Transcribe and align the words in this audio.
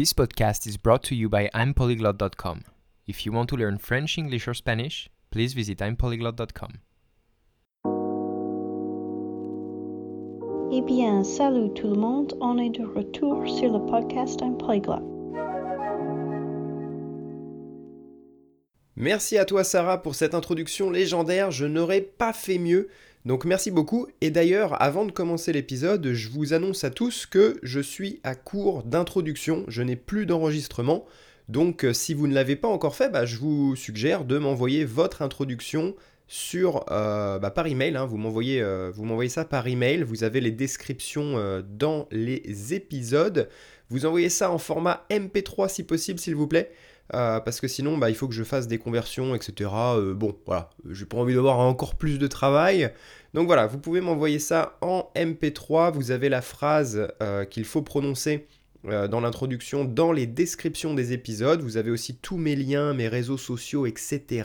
This 0.00 0.14
podcast 0.14 0.66
is 0.66 0.78
brought 0.78 1.02
to 1.08 1.14
you 1.14 1.28
by 1.28 1.50
I'mPolyglot.com. 1.52 2.64
If 3.06 3.26
you 3.26 3.32
want 3.32 3.50
to 3.50 3.56
learn 3.56 3.76
French, 3.76 4.16
English, 4.16 4.48
or 4.48 4.54
Spanish, 4.54 5.10
please 5.30 5.52
visit 5.52 5.82
I'mPolyglot.com. 5.82 6.78
Eh 10.72 10.80
bien, 10.80 11.22
salut 11.22 11.74
tout 11.74 11.88
le 11.88 11.96
monde, 11.96 12.32
on 12.40 12.56
est 12.56 12.70
de 12.70 12.82
retour 12.82 13.46
sur 13.46 13.78
le 13.78 13.84
podcast 13.84 14.40
Un 14.40 14.54
Polyglot. 14.54 15.02
Merci 18.96 19.36
à 19.36 19.44
toi 19.44 19.64
Sarah 19.64 20.00
pour 20.00 20.14
cette 20.14 20.34
introduction 20.34 20.90
légendaire, 20.90 21.50
je 21.50 21.66
n'aurais 21.66 22.00
pas 22.00 22.32
fait 22.32 22.58
mieux. 22.58 22.88
Donc 23.26 23.44
merci 23.44 23.70
beaucoup. 23.70 24.06
Et 24.20 24.30
d'ailleurs, 24.30 24.80
avant 24.82 25.04
de 25.04 25.12
commencer 25.12 25.52
l'épisode, 25.52 26.12
je 26.12 26.28
vous 26.30 26.54
annonce 26.54 26.84
à 26.84 26.90
tous 26.90 27.26
que 27.26 27.58
je 27.62 27.80
suis 27.80 28.20
à 28.22 28.34
court 28.34 28.82
d'introduction, 28.82 29.64
je 29.68 29.82
n'ai 29.82 29.96
plus 29.96 30.24
d'enregistrement. 30.24 31.04
Donc 31.48 31.84
euh, 31.84 31.92
si 31.92 32.14
vous 32.14 32.26
ne 32.28 32.34
l'avez 32.34 32.56
pas 32.56 32.68
encore 32.68 32.96
fait, 32.96 33.10
bah, 33.10 33.26
je 33.26 33.36
vous 33.36 33.76
suggère 33.76 34.24
de 34.24 34.38
m'envoyer 34.38 34.84
votre 34.84 35.20
introduction 35.20 35.94
euh, 36.54 37.38
bah, 37.38 37.50
par 37.50 37.66
email. 37.66 37.96
hein. 37.96 38.06
Vous 38.06 38.16
m'envoyez 38.16 38.62
euh, 38.62 38.90
vous 38.94 39.04
m'envoyez 39.04 39.28
ça 39.28 39.44
par 39.44 39.66
email. 39.66 40.02
Vous 40.02 40.24
avez 40.24 40.40
les 40.40 40.52
descriptions 40.52 41.62
dans 41.68 42.08
les 42.10 42.72
épisodes. 42.72 43.48
Vous 43.90 44.06
envoyez 44.06 44.28
ça 44.28 44.50
en 44.50 44.58
format 44.58 45.04
MP3 45.10 45.68
si 45.68 45.82
possible, 45.82 46.20
s'il 46.20 46.36
vous 46.36 46.46
plaît. 46.46 46.70
Euh, 47.14 47.40
parce 47.40 47.60
que 47.60 47.68
sinon, 47.68 47.98
bah, 47.98 48.10
il 48.10 48.16
faut 48.16 48.28
que 48.28 48.34
je 48.34 48.44
fasse 48.44 48.68
des 48.68 48.78
conversions, 48.78 49.34
etc. 49.34 49.70
Euh, 49.74 50.14
bon, 50.14 50.36
voilà, 50.46 50.70
j'ai 50.88 51.06
pas 51.06 51.16
envie 51.16 51.34
d'avoir 51.34 51.58
encore 51.58 51.96
plus 51.96 52.18
de 52.18 52.26
travail. 52.26 52.92
Donc 53.34 53.46
voilà, 53.46 53.66
vous 53.66 53.78
pouvez 53.78 54.00
m'envoyer 54.00 54.38
ça 54.38 54.76
en 54.80 55.10
MP3. 55.16 55.92
Vous 55.92 56.10
avez 56.10 56.28
la 56.28 56.42
phrase 56.42 57.08
euh, 57.22 57.44
qu'il 57.44 57.64
faut 57.64 57.82
prononcer 57.82 58.46
dans 58.82 59.20
l'introduction, 59.20 59.84
dans 59.84 60.10
les 60.10 60.26
descriptions 60.26 60.94
des 60.94 61.12
épisodes. 61.12 61.60
Vous 61.60 61.76
avez 61.76 61.90
aussi 61.90 62.16
tous 62.16 62.38
mes 62.38 62.56
liens, 62.56 62.94
mes 62.94 63.08
réseaux 63.08 63.36
sociaux, 63.36 63.84
etc. 63.84 64.44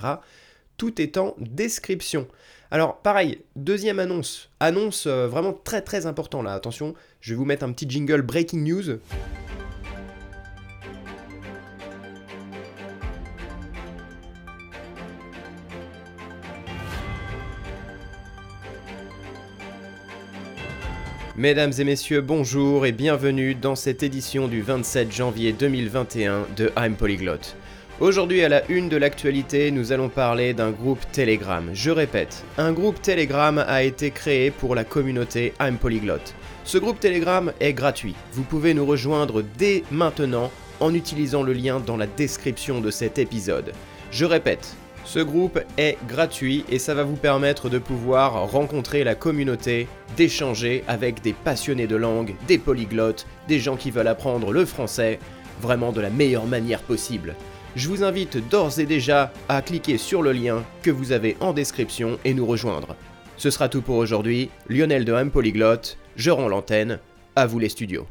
Tout 0.75 1.01
est 1.01 1.15
en 1.15 1.35
description. 1.39 2.27
Alors 2.69 2.97
pareil, 2.97 3.39
deuxième 3.55 3.97
annonce. 3.97 4.49
Annonce 4.59 5.07
vraiment 5.07 5.53
très 5.53 5.81
très 5.81 6.05
important 6.05 6.41
là. 6.41 6.51
Attention, 6.51 6.95
je 7.21 7.31
vais 7.31 7.37
vous 7.37 7.45
mettre 7.45 7.63
un 7.63 7.71
petit 7.71 7.89
jingle 7.89 8.23
breaking 8.23 8.61
news. 8.61 8.99
Mesdames 21.37 21.73
et 21.77 21.83
messieurs, 21.83 22.21
bonjour 22.21 22.85
et 22.85 22.93
bienvenue 22.93 23.55
dans 23.55 23.75
cette 23.75 24.03
édition 24.03 24.47
du 24.47 24.61
27 24.61 25.11
janvier 25.11 25.51
2021 25.51 26.45
de 26.55 26.71
I'm 26.77 26.95
Polyglot. 26.95 27.57
Aujourd'hui 27.99 28.41
à 28.41 28.47
la 28.47 28.65
une 28.71 28.87
de 28.87 28.95
l'actualité, 28.95 29.69
nous 29.71 29.91
allons 29.91 30.07
parler 30.07 30.53
d'un 30.53 30.71
groupe 30.71 31.01
Telegram. 31.11 31.69
Je 31.73 31.91
répète, 31.91 32.45
un 32.57 32.71
groupe 32.71 33.01
Telegram 33.01 33.57
a 33.67 33.83
été 33.83 34.11
créé 34.11 34.49
pour 34.49 34.75
la 34.75 34.85
communauté 34.85 35.51
I'm 35.59 35.75
Polyglot. 35.75 36.21
Ce 36.63 36.77
groupe 36.77 37.01
Telegram 37.01 37.51
est 37.59 37.73
gratuit. 37.73 38.15
Vous 38.31 38.43
pouvez 38.43 38.73
nous 38.73 38.85
rejoindre 38.85 39.43
dès 39.57 39.83
maintenant 39.91 40.51
en 40.79 40.93
utilisant 40.93 41.43
le 41.43 41.51
lien 41.51 41.81
dans 41.81 41.97
la 41.97 42.07
description 42.07 42.79
de 42.79 42.91
cet 42.91 43.19
épisode. 43.19 43.73
Je 44.09 44.23
répète, 44.23 44.73
ce 45.05 45.19
groupe 45.19 45.59
est 45.77 45.97
gratuit 46.07 46.65
et 46.69 46.79
ça 46.79 46.93
va 46.93 47.03
vous 47.03 47.15
permettre 47.15 47.69
de 47.69 47.77
pouvoir 47.77 48.49
rencontrer 48.51 49.03
la 49.03 49.15
communauté, 49.15 49.87
d'échanger 50.17 50.83
avec 50.87 51.21
des 51.21 51.33
passionnés 51.33 51.87
de 51.87 51.95
langue, 51.95 52.35
des 52.47 52.57
polyglottes, 52.57 53.27
des 53.47 53.59
gens 53.59 53.77
qui 53.77 53.91
veulent 53.91 54.07
apprendre 54.07 54.51
le 54.51 54.65
français, 54.65 55.19
vraiment 55.61 55.91
de 55.91 56.01
la 56.01 56.09
meilleure 56.09 56.47
manière 56.47 56.81
possible. 56.81 57.35
Je 57.75 57.87
vous 57.87 58.03
invite 58.03 58.49
d'ores 58.49 58.79
et 58.79 58.85
déjà 58.85 59.31
à 59.47 59.61
cliquer 59.61 59.97
sur 59.97 60.21
le 60.21 60.31
lien 60.31 60.63
que 60.81 60.91
vous 60.91 61.11
avez 61.11 61.37
en 61.39 61.53
description 61.53 62.17
et 62.25 62.33
nous 62.33 62.45
rejoindre. 62.45 62.95
Ce 63.37 63.49
sera 63.49 63.69
tout 63.69 63.81
pour 63.81 63.97
aujourd'hui. 63.97 64.49
Lionel 64.69 65.05
de 65.05 65.13
M 65.13 65.29
Polyglotte, 65.29 65.97
je 66.15 66.31
rends 66.31 66.47
l'antenne. 66.47 66.99
À 67.35 67.47
vous 67.47 67.59
les 67.59 67.67
studios. 67.67 68.07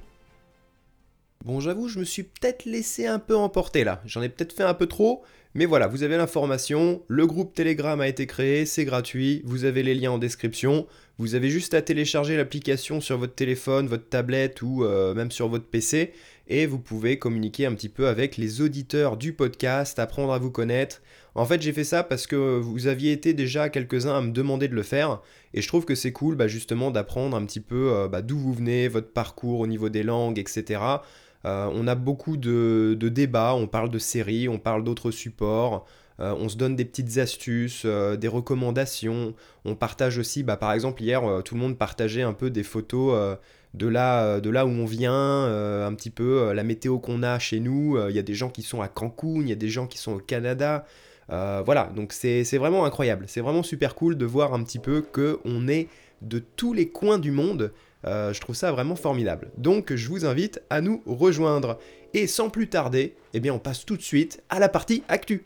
Bon, 1.46 1.60
j'avoue, 1.60 1.88
je 1.88 1.98
me 1.98 2.04
suis 2.04 2.24
peut-être 2.24 2.66
laissé 2.66 3.06
un 3.06 3.18
peu 3.18 3.34
emporter 3.34 3.84
là. 3.84 4.02
J'en 4.04 4.20
ai 4.20 4.28
peut-être 4.28 4.52
fait 4.52 4.64
un 4.64 4.74
peu 4.74 4.86
trop, 4.86 5.22
mais 5.54 5.66
voilà, 5.66 5.86
vous 5.86 6.02
avez 6.02 6.16
l'information. 6.16 7.02
Le 7.06 7.26
groupe 7.26 7.54
Telegram 7.54 8.00
a 8.00 8.08
été 8.08 8.26
créé, 8.26 8.66
c'est 8.66 8.84
gratuit. 8.84 9.40
Vous 9.44 9.64
avez 9.64 9.84
les 9.84 9.94
liens 9.94 10.10
en 10.10 10.18
description. 10.18 10.88
Vous 11.16 11.36
avez 11.36 11.48
juste 11.48 11.74
à 11.74 11.82
télécharger 11.82 12.36
l'application 12.36 13.00
sur 13.00 13.18
votre 13.18 13.36
téléphone, 13.36 13.86
votre 13.86 14.08
tablette 14.08 14.62
ou 14.62 14.82
euh, 14.82 15.14
même 15.14 15.30
sur 15.30 15.48
votre 15.48 15.66
PC. 15.66 16.12
Et 16.48 16.66
vous 16.66 16.80
pouvez 16.80 17.20
communiquer 17.20 17.66
un 17.66 17.74
petit 17.74 17.88
peu 17.88 18.08
avec 18.08 18.36
les 18.36 18.60
auditeurs 18.62 19.16
du 19.16 19.32
podcast, 19.32 20.00
apprendre 20.00 20.32
à 20.32 20.38
vous 20.38 20.50
connaître. 20.50 21.02
En 21.36 21.46
fait, 21.46 21.62
j'ai 21.62 21.72
fait 21.72 21.84
ça 21.84 22.02
parce 22.02 22.26
que 22.26 22.58
vous 22.58 22.88
aviez 22.88 23.12
été 23.12 23.32
déjà 23.32 23.68
quelques-uns 23.68 24.18
à 24.18 24.20
me 24.20 24.32
demander 24.32 24.66
de 24.66 24.74
le 24.74 24.82
faire. 24.82 25.22
Et 25.54 25.62
je 25.62 25.68
trouve 25.68 25.84
que 25.84 25.94
c'est 25.94 26.12
cool 26.12 26.34
bah, 26.34 26.48
justement 26.48 26.90
d'apprendre 26.90 27.36
un 27.36 27.44
petit 27.44 27.60
peu 27.60 27.92
euh, 27.92 28.08
bah, 28.08 28.22
d'où 28.22 28.36
vous 28.36 28.52
venez, 28.52 28.88
votre 28.88 29.12
parcours 29.12 29.60
au 29.60 29.68
niveau 29.68 29.88
des 29.88 30.02
langues, 30.02 30.40
etc. 30.40 30.80
Euh, 31.46 31.70
on 31.72 31.86
a 31.86 31.94
beaucoup 31.94 32.36
de, 32.36 32.96
débats, 33.00 33.54
on 33.54 33.66
parle 33.66 33.90
de 33.90 33.98
séries, 33.98 34.48
on 34.48 34.58
parle 34.58 34.84
d'autres 34.84 35.10
supports, 35.10 35.86
euh, 36.20 36.34
on 36.38 36.48
se 36.48 36.56
donne 36.56 36.76
des 36.76 36.84
petites 36.84 37.18
astuces, 37.18 37.82
euh, 37.84 38.16
des 38.16 38.28
recommandations, 38.28 39.34
on 39.64 39.74
partage 39.74 40.18
aussi, 40.18 40.42
bah, 40.42 40.56
par 40.56 40.72
exemple 40.72 41.02
hier, 41.02 41.22
tout 41.44 41.54
le 41.54 41.60
monde 41.60 41.76
partageait 41.76 42.22
un 42.22 42.32
peu 42.32 42.50
des 42.50 42.62
photos 42.62 43.38
de, 43.74 43.86
là, 43.86 44.40
de 44.40 44.50
là 44.50 44.64
où 44.64 44.70
on 44.70 44.86
vient, 44.86 45.44
un 45.86 45.94
petit 45.94 46.10
peu 46.10 46.52
la 46.52 46.64
météo 46.64 46.98
qu'on 46.98 47.22
a 47.22 47.38
chez 47.38 47.60
nous, 47.60 47.98
il 48.08 48.14
y 48.14 48.18
a 48.18 48.22
des 48.22 48.34
gens 48.34 48.48
qui 48.48 48.62
sont 48.62 48.80
à 48.80 48.88
Cancun, 48.88 49.40
il 49.40 49.48
y 49.48 49.52
a 49.52 49.56
des 49.56 49.68
gens 49.68 49.86
qui 49.86 49.98
sont 49.98 50.12
au 50.14 50.20
Canada, 50.20 50.86
voilà, 51.28 51.90
donc 51.94 52.12
c'est 52.14 52.56
vraiment 52.56 52.86
incroyable, 52.86 53.26
c'est 53.28 53.40
vraiment 53.40 53.62
super 53.62 53.94
cool 53.94 54.16
de 54.16 54.24
voir 54.24 54.54
un 54.54 54.62
petit 54.62 54.78
peu 54.78 55.02
que 55.02 55.40
on 55.44 55.68
est 55.68 55.88
de 56.22 56.38
tous 56.38 56.72
les 56.72 56.88
coins 56.88 57.18
du 57.18 57.32
monde, 57.32 57.72
euh, 58.04 58.32
je 58.32 58.40
trouve 58.40 58.54
ça 58.54 58.72
vraiment 58.72 58.96
formidable. 58.96 59.50
Donc 59.56 59.94
je 59.94 60.08
vous 60.08 60.24
invite 60.26 60.62
à 60.70 60.80
nous 60.80 61.02
rejoindre. 61.06 61.78
Et 62.12 62.26
sans 62.26 62.48
plus 62.48 62.68
tarder, 62.68 63.16
eh 63.32 63.40
bien 63.40 63.52
on 63.52 63.58
passe 63.58 63.84
tout 63.84 63.96
de 63.96 64.02
suite 64.02 64.42
à 64.48 64.60
la 64.60 64.68
partie 64.68 65.02
actu. 65.08 65.42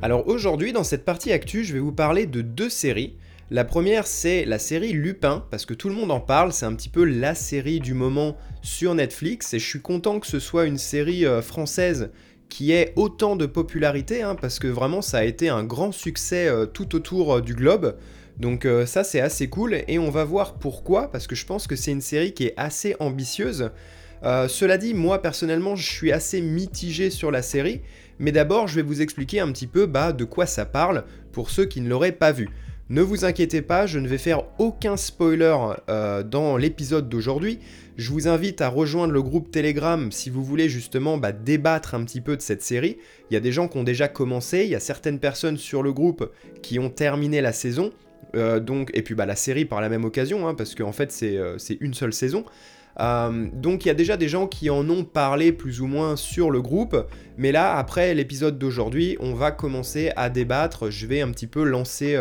Alors 0.00 0.28
aujourd'hui, 0.28 0.72
dans 0.72 0.84
cette 0.84 1.04
partie 1.04 1.32
actu, 1.32 1.64
je 1.64 1.74
vais 1.74 1.80
vous 1.80 1.92
parler 1.92 2.26
de 2.26 2.40
deux 2.40 2.70
séries. 2.70 3.16
La 3.50 3.64
première, 3.64 4.06
c'est 4.06 4.44
la 4.44 4.58
série 4.58 4.92
Lupin, 4.92 5.42
parce 5.50 5.64
que 5.64 5.72
tout 5.72 5.88
le 5.88 5.94
monde 5.94 6.10
en 6.10 6.20
parle, 6.20 6.52
c'est 6.52 6.66
un 6.66 6.74
petit 6.74 6.90
peu 6.90 7.04
la 7.04 7.34
série 7.34 7.80
du 7.80 7.94
moment 7.94 8.36
sur 8.60 8.94
Netflix, 8.94 9.54
et 9.54 9.58
je 9.58 9.66
suis 9.66 9.80
content 9.80 10.20
que 10.20 10.26
ce 10.26 10.38
soit 10.38 10.66
une 10.66 10.76
série 10.76 11.24
euh, 11.24 11.40
française 11.40 12.10
qui 12.50 12.72
ait 12.72 12.92
autant 12.96 13.36
de 13.36 13.46
popularité, 13.46 14.22
hein, 14.22 14.34
parce 14.38 14.58
que 14.58 14.66
vraiment 14.66 15.00
ça 15.00 15.18
a 15.18 15.24
été 15.24 15.48
un 15.48 15.64
grand 15.64 15.92
succès 15.92 16.46
euh, 16.46 16.66
tout 16.66 16.94
autour 16.94 17.36
euh, 17.36 17.40
du 17.40 17.54
globe. 17.54 17.96
Donc 18.38 18.68
ça 18.86 19.02
c'est 19.02 19.18
assez 19.18 19.48
cool, 19.48 19.82
et 19.88 19.98
on 19.98 20.10
va 20.10 20.22
voir 20.22 20.60
pourquoi, 20.60 21.10
parce 21.10 21.26
que 21.26 21.34
je 21.34 21.44
pense 21.44 21.66
que 21.66 21.74
c'est 21.74 21.90
une 21.90 22.00
série 22.00 22.34
qui 22.34 22.44
est 22.44 22.54
assez 22.56 22.94
ambitieuse. 23.00 23.72
Cela 24.22 24.78
dit, 24.78 24.94
moi 24.94 25.20
personnellement, 25.20 25.74
je 25.74 25.90
suis 25.90 26.12
assez 26.12 26.40
mitigé 26.40 27.10
sur 27.10 27.32
la 27.32 27.42
série, 27.42 27.80
mais 28.20 28.30
d'abord, 28.30 28.68
je 28.68 28.76
vais 28.76 28.82
vous 28.82 29.02
expliquer 29.02 29.40
un 29.40 29.50
petit 29.50 29.66
peu 29.66 29.86
bah, 29.86 30.12
de 30.12 30.22
quoi 30.22 30.46
ça 30.46 30.66
parle 30.66 31.02
pour 31.32 31.50
ceux 31.50 31.64
qui 31.64 31.80
ne 31.80 31.88
l'auraient 31.88 32.12
pas 32.12 32.30
vu. 32.30 32.48
Ne 32.90 33.02
vous 33.02 33.26
inquiétez 33.26 33.60
pas, 33.60 33.86
je 33.86 33.98
ne 33.98 34.08
vais 34.08 34.16
faire 34.16 34.44
aucun 34.58 34.96
spoiler 34.96 35.54
euh, 35.90 36.22
dans 36.22 36.56
l'épisode 36.56 37.10
d'aujourd'hui. 37.10 37.58
Je 37.98 38.10
vous 38.10 38.28
invite 38.28 38.62
à 38.62 38.70
rejoindre 38.70 39.12
le 39.12 39.20
groupe 39.20 39.50
Telegram 39.50 40.10
si 40.10 40.30
vous 40.30 40.42
voulez 40.42 40.70
justement 40.70 41.18
bah, 41.18 41.32
débattre 41.32 41.94
un 41.94 42.02
petit 42.04 42.22
peu 42.22 42.34
de 42.34 42.40
cette 42.40 42.62
série. 42.62 42.96
Il 43.30 43.34
y 43.34 43.36
a 43.36 43.40
des 43.40 43.52
gens 43.52 43.68
qui 43.68 43.76
ont 43.76 43.84
déjà 43.84 44.08
commencé, 44.08 44.64
il 44.64 44.70
y 44.70 44.74
a 44.74 44.80
certaines 44.80 45.18
personnes 45.18 45.58
sur 45.58 45.82
le 45.82 45.92
groupe 45.92 46.32
qui 46.62 46.78
ont 46.78 46.88
terminé 46.88 47.42
la 47.42 47.52
saison. 47.52 47.92
euh, 48.36 48.58
donc, 48.58 48.90
et 48.94 49.02
puis 49.02 49.14
bah, 49.14 49.26
la 49.26 49.36
série 49.36 49.66
par 49.66 49.82
la 49.82 49.90
même 49.90 50.06
occasion, 50.06 50.48
hein, 50.48 50.54
parce 50.54 50.74
qu'en 50.74 50.92
fait 50.92 51.12
c'est 51.12 51.36
euh, 51.36 51.58
c'est 51.58 51.76
une 51.80 51.92
seule 51.92 52.14
saison. 52.14 52.44
Donc 52.98 53.84
il 53.84 53.88
y 53.88 53.90
a 53.92 53.94
déjà 53.94 54.16
des 54.16 54.28
gens 54.28 54.48
qui 54.48 54.70
en 54.70 54.88
ont 54.90 55.04
parlé 55.04 55.52
plus 55.52 55.80
ou 55.80 55.86
moins 55.86 56.16
sur 56.16 56.50
le 56.50 56.60
groupe, 56.60 56.96
mais 57.36 57.52
là 57.52 57.76
après 57.76 58.12
l'épisode 58.12 58.58
d'aujourd'hui, 58.58 59.16
on 59.20 59.34
va 59.34 59.52
commencer 59.52 60.10
à 60.16 60.30
débattre, 60.30 60.90
je 60.90 61.06
vais 61.06 61.20
un 61.20 61.30
petit 61.30 61.46
peu 61.46 61.62
lancer 61.62 62.16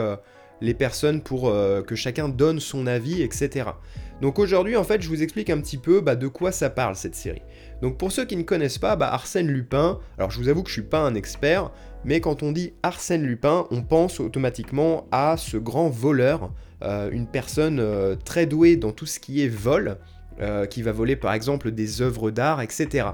les 0.62 0.74
personnes 0.74 1.22
pour 1.22 1.50
euh, 1.50 1.82
que 1.82 1.96
chacun 1.96 2.30
donne 2.30 2.60
son 2.60 2.88
avis, 2.88 3.22
etc. 3.22 3.70
Donc 4.22 4.40
aujourd'hui 4.40 4.76
en 4.76 4.84
fait 4.84 5.02
je 5.02 5.10
vous 5.10 5.22
explique 5.22 5.50
un 5.50 5.62
petit 5.62 5.78
peu 5.78 6.02
bah, 6.02 6.16
de 6.16 6.28
quoi 6.28 6.52
ça 6.52 6.70
parle 6.70 6.96
cette 6.96 7.16
série. 7.16 7.42
Donc 7.82 7.98
pour 7.98 8.12
ceux 8.12 8.26
qui 8.26 8.36
ne 8.36 8.44
connaissent 8.44 8.80
pas, 8.80 8.96
bah, 8.96 9.14
Arsène 9.14 9.48
Lupin, 9.48 10.00
alors 10.18 10.32
je 10.32 10.40
vous 10.40 10.50
avoue 10.50 10.64
que 10.64 10.70
je 10.70 10.74
suis 10.74 10.82
pas 10.82 11.00
un 11.00 11.16
expert, 11.16 11.72
mais 12.04 12.22
quand 12.22 12.44
on 12.44 12.52
dit 12.52 12.74
Arsène 12.84 13.24
Lupin, 13.24 13.66
on 13.70 13.82
pense 13.82 14.20
automatiquement 14.20 15.08
à 15.12 15.38
ce 15.38 15.58
grand 15.58 15.90
voleur, 15.90 16.52
euh, 16.84 17.10
une 17.12 17.28
personne 17.28 17.80
euh, 17.80 18.16
très 18.16 18.46
douée 18.46 18.76
dans 18.76 18.92
tout 18.92 19.06
ce 19.06 19.20
qui 19.20 19.44
est 19.44 19.50
vol, 19.50 19.98
qui 20.70 20.84
va 20.84 20.92
voler 20.92 21.16
par 21.16 21.34
exemple 21.34 21.72
des 21.72 22.04
œuvres 22.04 22.30
d'art, 22.30 22.62
etc. 22.62 23.08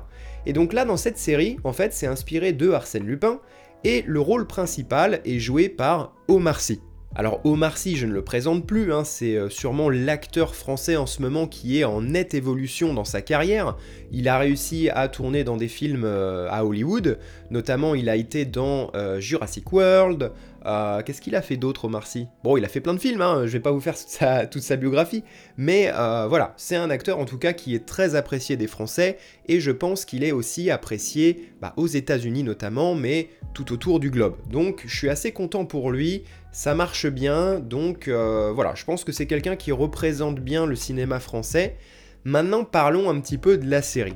Et 0.46 0.52
donc 0.52 0.74
là, 0.74 0.84
dans 0.84 0.98
cette 0.98 1.18
série, 1.18 1.56
en 1.64 1.72
fait, 1.72 1.94
c'est 1.94 2.06
inspiré 2.06 2.52
de 2.52 2.70
Arsène 2.72 3.06
Lupin, 3.06 3.40
et 3.86 4.04
le 4.06 4.20
rôle 4.20 4.46
principal 4.46 5.22
est 5.24 5.40
joué 5.40 5.70
par 5.70 6.14
Omar 6.28 6.60
Sy. 6.60 6.82
Alors 7.16 7.42
Omar 7.44 7.78
Sy, 7.78 7.96
je 7.96 8.08
ne 8.08 8.12
le 8.12 8.24
présente 8.24 8.66
plus, 8.66 8.92
hein, 8.92 9.04
c'est 9.04 9.38
euh, 9.38 9.48
sûrement 9.48 9.92
l'acteur 9.92 10.56
français 10.56 10.96
en 10.96 11.06
ce 11.06 11.22
moment 11.22 11.46
qui 11.46 11.80
est 11.80 11.84
en 11.84 12.02
nette 12.02 12.34
évolution 12.34 12.92
dans 12.96 13.06
sa 13.06 13.22
carrière. 13.22 13.78
Il 14.12 14.28
a 14.28 14.40
réussi 14.40 14.90
à 14.90 15.08
tourner 15.08 15.44
dans 15.44 15.56
des 15.56 15.68
films 15.68 16.06
euh, 16.06 16.48
à 16.50 16.66
Hollywood, 16.66 17.20
notamment 17.52 17.94
il 17.94 18.10
a 18.10 18.16
été 18.16 18.46
dans 18.46 18.90
euh, 18.96 19.20
Jurassic 19.20 19.72
World. 19.72 20.32
Qu'est-ce 20.64 21.22
qu'il 21.22 21.36
a 21.36 21.42
fait 21.42 21.58
d'autre 21.58 21.86
Omar 21.86 22.08
Sy? 22.08 22.28
Bon, 22.44 22.58
il 22.58 22.66
a 22.66 22.68
fait 22.68 22.82
plein 22.82 22.94
de 22.94 23.00
films, 23.00 23.22
hein, 23.22 23.44
je 23.46 23.52
vais 23.52 23.60
pas 23.60 23.72
vous 23.72 23.82
faire 23.82 23.96
toute 24.50 24.62
sa, 24.62 24.76
biographie, 24.76 25.24
mais 25.58 25.92
voilà, 25.92 26.54
c'est 26.58 26.76
un 26.76 26.90
acteur 26.90 27.20
en 27.20 27.26
tout 27.26 27.38
cas 27.38 27.54
qui 27.54 27.76
est 27.76 27.86
très 27.86 28.16
apprécié 28.16 28.56
des 28.56 28.68
Français, 28.68 29.18
et 29.48 29.60
je 29.60 29.72
pense 29.72 30.06
qu'il 30.06 30.24
est 30.24 30.32
aussi 30.32 30.72
apprécié 30.72 31.52
bah, 31.62 31.74
aux 31.78 31.88
États-Unis 31.88 32.44
notamment, 32.44 32.96
mais 32.96 33.30
tout 33.54 33.74
autour 33.74 34.00
du 34.00 34.10
globe. 34.10 34.36
Donc 34.50 34.84
je 34.86 34.96
suis 34.96 35.10
assez 35.10 35.32
content 35.32 35.66
pour 35.66 35.92
lui 35.92 36.24
ça 36.54 36.76
marche 36.76 37.08
bien, 37.08 37.60
donc 37.60 38.08
euh, 38.08 38.52
voilà, 38.54 38.76
je 38.76 38.86
pense 38.86 39.04
que 39.04 39.12
c'est 39.12 39.26
quelqu'un 39.26 39.56
qui 39.56 39.72
représente 39.72 40.40
bien 40.40 40.68
le 40.68 40.76
cinéma 40.76 41.20
français. 41.20 41.78
Maintenant, 42.26 42.64
parlons 42.64 43.10
un 43.10 43.20
petit 43.20 43.40
peu 43.40 43.58
de 43.58 43.68
la 43.68 43.82
série. 43.82 44.14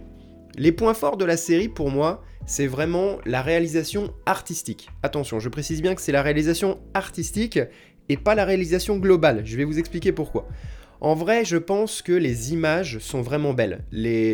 Les 0.58 0.72
points 0.72 0.96
forts 0.96 1.18
de 1.18 1.26
la 1.26 1.38
série, 1.38 1.70
pour 1.70 1.92
moi, 1.92 2.24
c'est 2.48 2.66
vraiment 2.66 3.18
la 3.26 3.44
réalisation 3.44 4.12
artistique. 4.26 4.90
Attention, 5.04 5.40
je 5.40 5.50
précise 5.50 5.84
bien 5.84 5.94
que 5.94 6.02
c'est 6.02 6.12
la 6.12 6.24
réalisation 6.24 6.80
artistique 6.96 7.60
et 8.10 8.18
pas 8.18 8.34
la 8.34 8.44
réalisation 8.44 8.98
globale. 8.98 9.44
Je 9.46 9.56
vais 9.56 9.66
vous 9.66 9.78
expliquer 9.78 10.12
pourquoi. 10.12 10.48
En 11.00 11.14
vrai, 11.14 11.46
je 11.46 11.58
pense 11.58 12.02
que 12.02 12.12
les 12.12 12.54
images 12.54 12.98
sont 12.98 13.22
vraiment 13.22 13.54
belles. 13.54 13.86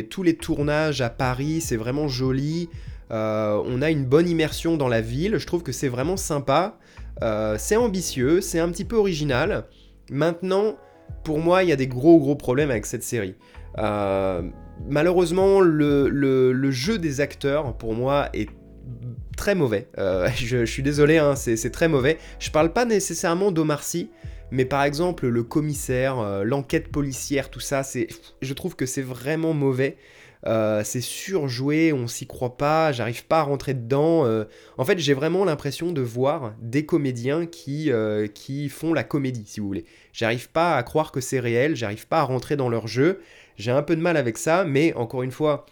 tous 0.09 0.23
les 0.23 0.37
tournages 0.37 1.01
à 1.01 1.09
Paris, 1.09 1.59
c'est 1.59 1.75
vraiment 1.75 2.07
joli. 2.07 2.69
Euh, 3.11 3.61
on 3.65 3.81
a 3.81 3.91
une 3.91 4.05
bonne 4.05 4.29
immersion 4.29 4.77
dans 4.77 4.87
la 4.87 5.01
ville. 5.01 5.37
Je 5.37 5.45
trouve 5.45 5.61
que 5.61 5.73
c'est 5.73 5.89
vraiment 5.89 6.15
sympa. 6.15 6.77
Euh, 7.21 7.57
c'est 7.59 7.75
ambitieux, 7.75 8.39
c'est 8.39 8.59
un 8.59 8.69
petit 8.69 8.85
peu 8.85 8.95
original. 8.95 9.65
Maintenant, 10.09 10.77
pour 11.25 11.39
moi, 11.39 11.63
il 11.63 11.69
y 11.69 11.73
a 11.73 11.75
des 11.75 11.87
gros 11.87 12.17
gros 12.17 12.35
problèmes 12.35 12.71
avec 12.71 12.85
cette 12.85 13.03
série. 13.03 13.35
Euh, 13.77 14.43
malheureusement, 14.87 15.61
le, 15.61 16.71
jeu 16.71 16.97
des 16.97 17.21
acteurs, 17.21 17.77
pour 17.77 17.93
moi, 17.93 18.29
est 18.33 18.49
très 19.37 19.55
mauvais. 19.55 19.87
Euh, 19.97 20.29
je, 20.35 20.65
suis 20.65 20.83
désolé, 20.83 21.17
hein, 21.17 21.35
c'est 21.35 21.71
très 21.71 21.87
mauvais. 21.87 22.17
Je 22.39 22.51
parle 22.51 22.73
pas 22.73 22.85
nécessairement 22.85 23.51
d'Omar 23.51 23.83
Sy, 23.83 24.09
mais 24.51 24.65
par 24.65 24.83
exemple, 24.83 25.27
le 25.27 25.43
commissaire, 25.43 26.43
l'enquête 26.43 26.89
policière, 26.89 27.49
tout 27.49 27.59
ça, 27.59 27.81
je 28.41 28.53
trouve 28.53 28.75
que 28.75 28.85
c'est 28.85 29.01
vraiment 29.01 29.53
mauvais. 29.53 29.97
Euh, 30.45 30.81
c'est 30.83 31.01
surjoué, 31.01 31.93
on 31.93 32.07
s'y 32.07 32.27
croit 32.27 32.57
pas, 32.57 32.91
j'arrive 32.91 33.25
pas 33.25 33.39
à 33.39 33.43
rentrer 33.43 33.73
dedans. 33.73 34.25
Euh. 34.25 34.43
en 34.77 34.83
fait, 34.83 34.99
j'ai 34.99 35.13
vraiment 35.13 35.45
l'impression 35.45 35.91
de 35.91 36.01
voir 36.01 36.53
des 36.61 36.85
comédiens 36.85 37.45
qui, 37.45 37.91
euh, 37.91 38.27
qui 38.27 38.67
font 38.69 38.93
la 38.93 39.03
comédie, 39.03 39.45
si 39.45 39.59
vous 39.59 39.67
voulez. 39.67 39.85
J'arrive 40.11 40.49
pas 40.49 40.75
à 40.75 40.83
croire 40.83 41.11
que 41.11 41.21
c'est 41.21 41.39
réel, 41.39 41.75
j'arrive 41.75 42.07
pas 42.07 42.19
à 42.19 42.23
rentrer 42.23 42.55
dans 42.55 42.69
leur 42.69 42.87
jeu. 42.87 43.21
J'ai 43.57 43.71
un 43.71 43.83
peu 43.83 43.95
de 43.95 44.01
mal 44.01 44.17
avec 44.17 44.37
ça, 44.37 44.65
mais 44.65 44.93
encore 44.93 45.23
une 45.23 45.31
fois, 45.31 45.65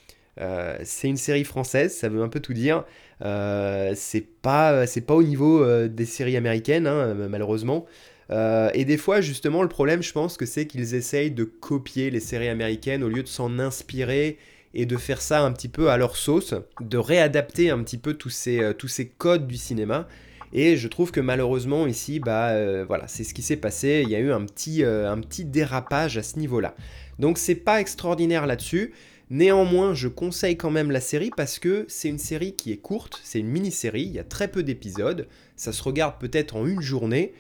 c'est 0.83 1.07
une 1.07 1.17
série 1.17 1.43
française, 1.43 1.95
ça 1.95 2.09
veut 2.09 2.21
un 2.23 2.29
peu 2.29 2.39
tout 2.39 2.53
dire. 2.53 2.83
c'est 3.21 4.25
pas, 4.41 4.85
pas 4.85 5.13
au 5.13 5.23
niveau 5.23 5.87
des 5.87 6.05
séries 6.05 6.37
américaines, 6.37 6.87
hein, 6.87 7.13
malheureusement. 7.29 7.85
et 8.31 8.85
des 8.85 8.97
fois, 8.97 9.21
justement, 9.21 9.61
le 9.61 9.69
problème, 9.69 10.01
je 10.01 10.11
pense 10.13 10.37
que 10.37 10.45
c'est 10.45 10.65
qu'ils 10.65 10.95
essayent 10.95 11.31
de 11.31 11.43
copier 11.43 12.09
les 12.09 12.19
séries 12.19 12.49
américaines 12.49 13.03
au 13.03 13.09
lieu 13.09 13.23
de 13.23 13.27
s'en 13.27 13.59
inspirer 13.59 14.37
et 14.73 14.85
de 14.85 14.97
faire 14.97 15.21
ça 15.21 15.41
un 15.41 15.51
petit 15.51 15.67
peu 15.67 15.89
à 15.89 15.97
leur 15.97 16.15
sauce, 16.15 16.53
de 16.79 16.97
réadapter 16.97 17.69
un 17.69 17.83
petit 17.83 17.97
peu 17.97 18.13
tous 18.13 18.29
ces, 18.29 18.59
euh, 18.59 18.73
tous 18.73 18.87
ces 18.87 19.07
codes 19.07 19.47
du 19.47 19.57
cinéma. 19.57 20.07
Et 20.53 20.75
je 20.75 20.87
trouve 20.87 21.11
que 21.11 21.21
malheureusement 21.21 21.87
ici, 21.87 22.19
bah 22.19 22.49
euh, 22.49 22.83
voilà, 22.85 23.07
c'est 23.07 23.23
ce 23.23 23.33
qui 23.33 23.41
s'est 23.41 23.57
passé. 23.57 24.01
Il 24.03 24.09
y 24.09 24.15
a 24.15 24.19
eu 24.19 24.31
un 24.31 24.45
petit, 24.45 24.83
euh, 24.83 25.09
un 25.09 25.19
petit 25.19 25.45
dérapage 25.45 26.17
à 26.17 26.23
ce 26.23 26.37
niveau-là. 26.39 26.75
Donc 27.21 27.37
c'est 27.37 27.55
pas 27.55 27.79
extraordinaire 27.79 28.45
là-dessus. 28.45 28.93
Néanmoins, 29.29 29.93
je 29.93 30.09
conseille 30.09 30.57
quand 30.57 30.71
même 30.71 30.91
la 30.91 30.99
série 30.99 31.31
parce 31.37 31.57
que 31.57 31.85
c'est 31.87 32.09
une 32.09 32.19
série 32.19 32.53
qui 32.53 32.73
est 32.73 32.77
courte, 32.77 33.21
c'est 33.23 33.39
une 33.39 33.47
mini-série, 33.47 34.01
il 34.01 34.11
y 34.11 34.19
a 34.19 34.25
très 34.25 34.49
peu 34.49 34.61
d'épisodes, 34.61 35.29
ça 35.55 35.71
se 35.71 35.81
regarde 35.81 36.15
peut-être 36.19 36.57
en 36.57 36.67
une 36.67 36.81
journée, 36.81 37.31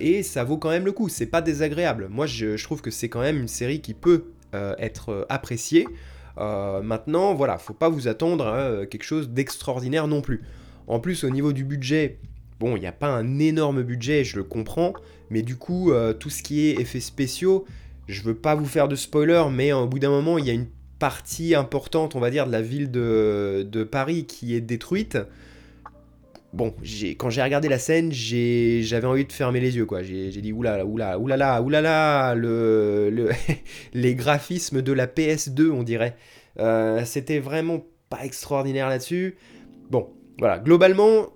et 0.00 0.22
ça 0.22 0.42
vaut 0.42 0.56
quand 0.56 0.70
même 0.70 0.86
le 0.86 0.92
coup, 0.92 1.10
c'est 1.10 1.26
pas 1.26 1.42
désagréable. 1.42 2.08
Moi 2.08 2.24
je, 2.24 2.56
trouve 2.64 2.80
que 2.80 2.90
c'est 2.90 3.10
quand 3.10 3.20
même 3.20 3.36
une 3.36 3.48
série 3.48 3.82
qui 3.82 3.92
peut 3.92 4.32
être 4.54 5.26
appréciée. 5.28 5.86
Euh, 6.38 6.82
maintenant, 6.82 7.34
voilà, 7.34 7.58
faut 7.58 7.74
pas 7.74 7.88
vous 7.88 8.08
attendre 8.08 8.46
à 8.46 8.56
euh, 8.56 8.86
quelque 8.86 9.04
chose 9.04 9.30
d'extraordinaire 9.30 10.08
non 10.08 10.22
plus. 10.22 10.42
En 10.86 10.98
plus, 11.00 11.24
au 11.24 11.30
niveau 11.30 11.52
du 11.52 11.64
budget, 11.64 12.18
bon, 12.58 12.76
il 12.76 12.80
n'y 12.80 12.86
a 12.86 12.92
pas 12.92 13.08
un 13.08 13.38
énorme 13.38 13.82
budget, 13.82 14.24
je 14.24 14.36
le 14.36 14.44
comprends, 14.44 14.94
mais 15.30 15.42
du 15.42 15.56
coup, 15.56 15.92
euh, 15.92 16.12
tout 16.12 16.30
ce 16.30 16.42
qui 16.42 16.66
est 16.66 16.80
effets 16.80 17.00
spéciaux, 17.00 17.64
je 18.12 18.22
veux 18.22 18.34
pas 18.34 18.54
vous 18.54 18.66
faire 18.66 18.88
de 18.88 18.94
spoiler, 18.94 19.44
mais 19.50 19.72
au 19.72 19.86
bout 19.86 19.98
d'un 19.98 20.10
moment, 20.10 20.38
il 20.38 20.46
y 20.46 20.50
a 20.50 20.54
une 20.54 20.68
partie 20.98 21.54
importante, 21.54 22.14
on 22.14 22.20
va 22.20 22.30
dire, 22.30 22.46
de 22.46 22.52
la 22.52 22.62
ville 22.62 22.90
de, 22.90 23.88
Paris 23.90 24.26
qui 24.26 24.54
est 24.54 24.60
détruite 24.60 25.18
bon, 26.52 26.74
quand 27.18 27.30
j'ai 27.30 27.42
regardé 27.42 27.68
la 27.68 27.78
scène, 27.78 28.12
j'avais 28.12 29.06
envie 29.06 29.24
de 29.24 29.32
fermer 29.32 29.60
les 29.60 29.76
yeux, 29.76 29.86
quoi. 29.86 30.02
J'ai 30.02 30.30
dit 30.30 30.52
oulala, 30.52 30.84
oulala, 30.84 31.18
oulala, 31.18 31.62
oulala, 31.62 32.34
le, 32.34 33.10
le 33.10 33.30
les 33.94 34.14
graphismes 34.14 34.82
de 34.82 34.92
la 34.92 35.06
PS2, 35.06 35.70
on 35.70 35.82
dirait. 35.82 36.16
Euh, 36.58 37.02
c'était 37.04 37.38
vraiment 37.38 37.84
pas 38.10 38.24
extraordinaire 38.24 38.88
là-dessus. 38.88 39.36
Bon, 39.90 40.10
voilà, 40.38 40.58
globalement, 40.58 41.28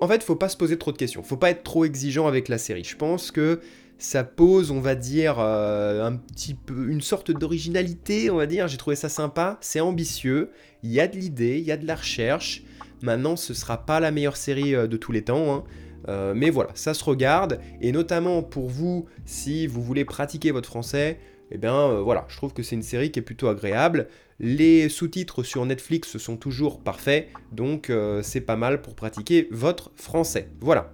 en 0.00 0.08
fait, 0.08 0.22
faut 0.22 0.36
pas 0.36 0.48
se 0.48 0.56
poser 0.56 0.78
trop 0.78 0.92
de 0.92 0.96
questions. 0.96 1.22
Faut 1.22 1.36
pas 1.36 1.50
être 1.50 1.64
trop 1.64 1.84
exigeant 1.84 2.26
avec 2.26 2.48
la 2.48 2.58
série. 2.58 2.84
Je 2.84 2.96
pense 2.96 3.30
que 3.30 3.60
ça 3.98 4.22
pose, 4.22 4.70
on 4.70 4.80
va 4.80 4.94
dire, 4.94 5.36
euh, 5.38 6.04
un 6.04 6.16
petit 6.16 6.54
peu 6.54 6.88
une 6.88 7.00
sorte 7.00 7.32
d'originalité, 7.32 8.30
on 8.30 8.36
va 8.36 8.46
dire. 8.46 8.68
J'ai 8.68 8.76
trouvé 8.76 8.94
ça 8.96 9.08
sympa. 9.08 9.58
C'est 9.60 9.80
ambitieux. 9.80 10.50
Il 10.84 10.92
y 10.92 11.00
a 11.00 11.08
de 11.08 11.16
l'idée, 11.16 11.58
il 11.58 11.64
y 11.64 11.72
a 11.72 11.76
de 11.76 11.86
la 11.86 11.96
recherche. 11.96 12.62
Maintenant, 13.02 13.36
ce 13.36 13.54
sera 13.54 13.84
pas 13.84 13.98
la 13.98 14.12
meilleure 14.12 14.36
série 14.36 14.74
euh, 14.74 14.86
de 14.86 14.96
tous 14.96 15.10
les 15.10 15.22
temps. 15.22 15.52
Hein. 15.52 15.64
Euh, 16.08 16.32
mais 16.34 16.50
voilà, 16.50 16.70
ça 16.74 16.94
se 16.94 17.02
regarde. 17.02 17.60
Et 17.80 17.90
notamment 17.90 18.42
pour 18.42 18.68
vous, 18.68 19.06
si 19.24 19.66
vous 19.66 19.82
voulez 19.82 20.04
pratiquer 20.04 20.52
votre 20.52 20.68
français, 20.68 21.18
eh 21.50 21.58
bien 21.58 22.00
voilà, 22.00 22.24
je 22.28 22.36
trouve 22.36 22.52
que 22.52 22.62
c'est 22.62 22.76
une 22.76 22.82
série 22.82 23.10
qui 23.10 23.18
est 23.18 23.22
plutôt 23.22 23.48
agréable. 23.48 24.08
Les 24.38 24.88
sous-titres 24.88 25.42
sur 25.42 25.66
Netflix 25.66 26.18
sont 26.18 26.36
toujours 26.36 26.80
parfaits, 26.80 27.28
donc 27.52 27.90
c'est 28.22 28.42
pas 28.42 28.56
mal 28.56 28.82
pour 28.82 28.94
pratiquer 28.94 29.48
votre 29.50 29.90
français. 29.96 30.50
Voilà. 30.60 30.92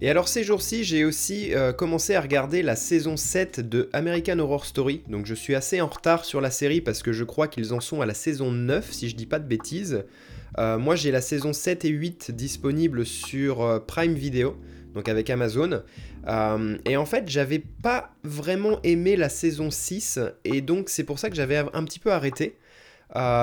Et 0.00 0.08
alors 0.10 0.28
ces 0.28 0.44
jours-ci, 0.44 0.84
j'ai 0.84 1.04
aussi 1.04 1.52
commencé 1.76 2.14
à 2.14 2.20
regarder 2.20 2.62
la 2.62 2.76
saison 2.76 3.16
7 3.16 3.60
de 3.60 3.88
American 3.92 4.38
Horror 4.38 4.64
Story. 4.64 5.02
Donc 5.08 5.26
je 5.26 5.34
suis 5.34 5.54
assez 5.54 5.80
en 5.80 5.88
retard 5.88 6.24
sur 6.24 6.40
la 6.40 6.50
série 6.50 6.80
parce 6.80 7.02
que 7.02 7.12
je 7.12 7.24
crois 7.24 7.48
qu'ils 7.48 7.74
en 7.74 7.80
sont 7.80 8.00
à 8.00 8.06
la 8.06 8.14
saison 8.14 8.52
9 8.52 8.92
si 8.92 9.08
je 9.08 9.16
dis 9.16 9.26
pas 9.26 9.40
de 9.40 9.46
bêtises. 9.46 10.04
Euh, 10.58 10.78
moi, 10.78 10.96
j'ai 10.96 11.10
la 11.10 11.20
saison 11.20 11.52
7 11.52 11.84
et 11.84 11.88
8 11.88 12.30
disponibles 12.32 13.04
sur 13.04 13.62
euh, 13.62 13.78
Prime 13.78 14.14
Video, 14.14 14.56
donc 14.94 15.08
avec 15.08 15.30
Amazon. 15.30 15.82
Euh, 16.26 16.78
et 16.84 16.96
en 16.96 17.06
fait, 17.06 17.28
j'avais 17.28 17.62
pas 17.82 18.10
vraiment 18.24 18.80
aimé 18.82 19.16
la 19.16 19.28
saison 19.28 19.70
6, 19.70 20.18
et 20.44 20.60
donc 20.60 20.88
c'est 20.88 21.04
pour 21.04 21.18
ça 21.18 21.30
que 21.30 21.36
j'avais 21.36 21.58
un 21.58 21.84
petit 21.84 21.98
peu 22.00 22.12
arrêté. 22.12 22.56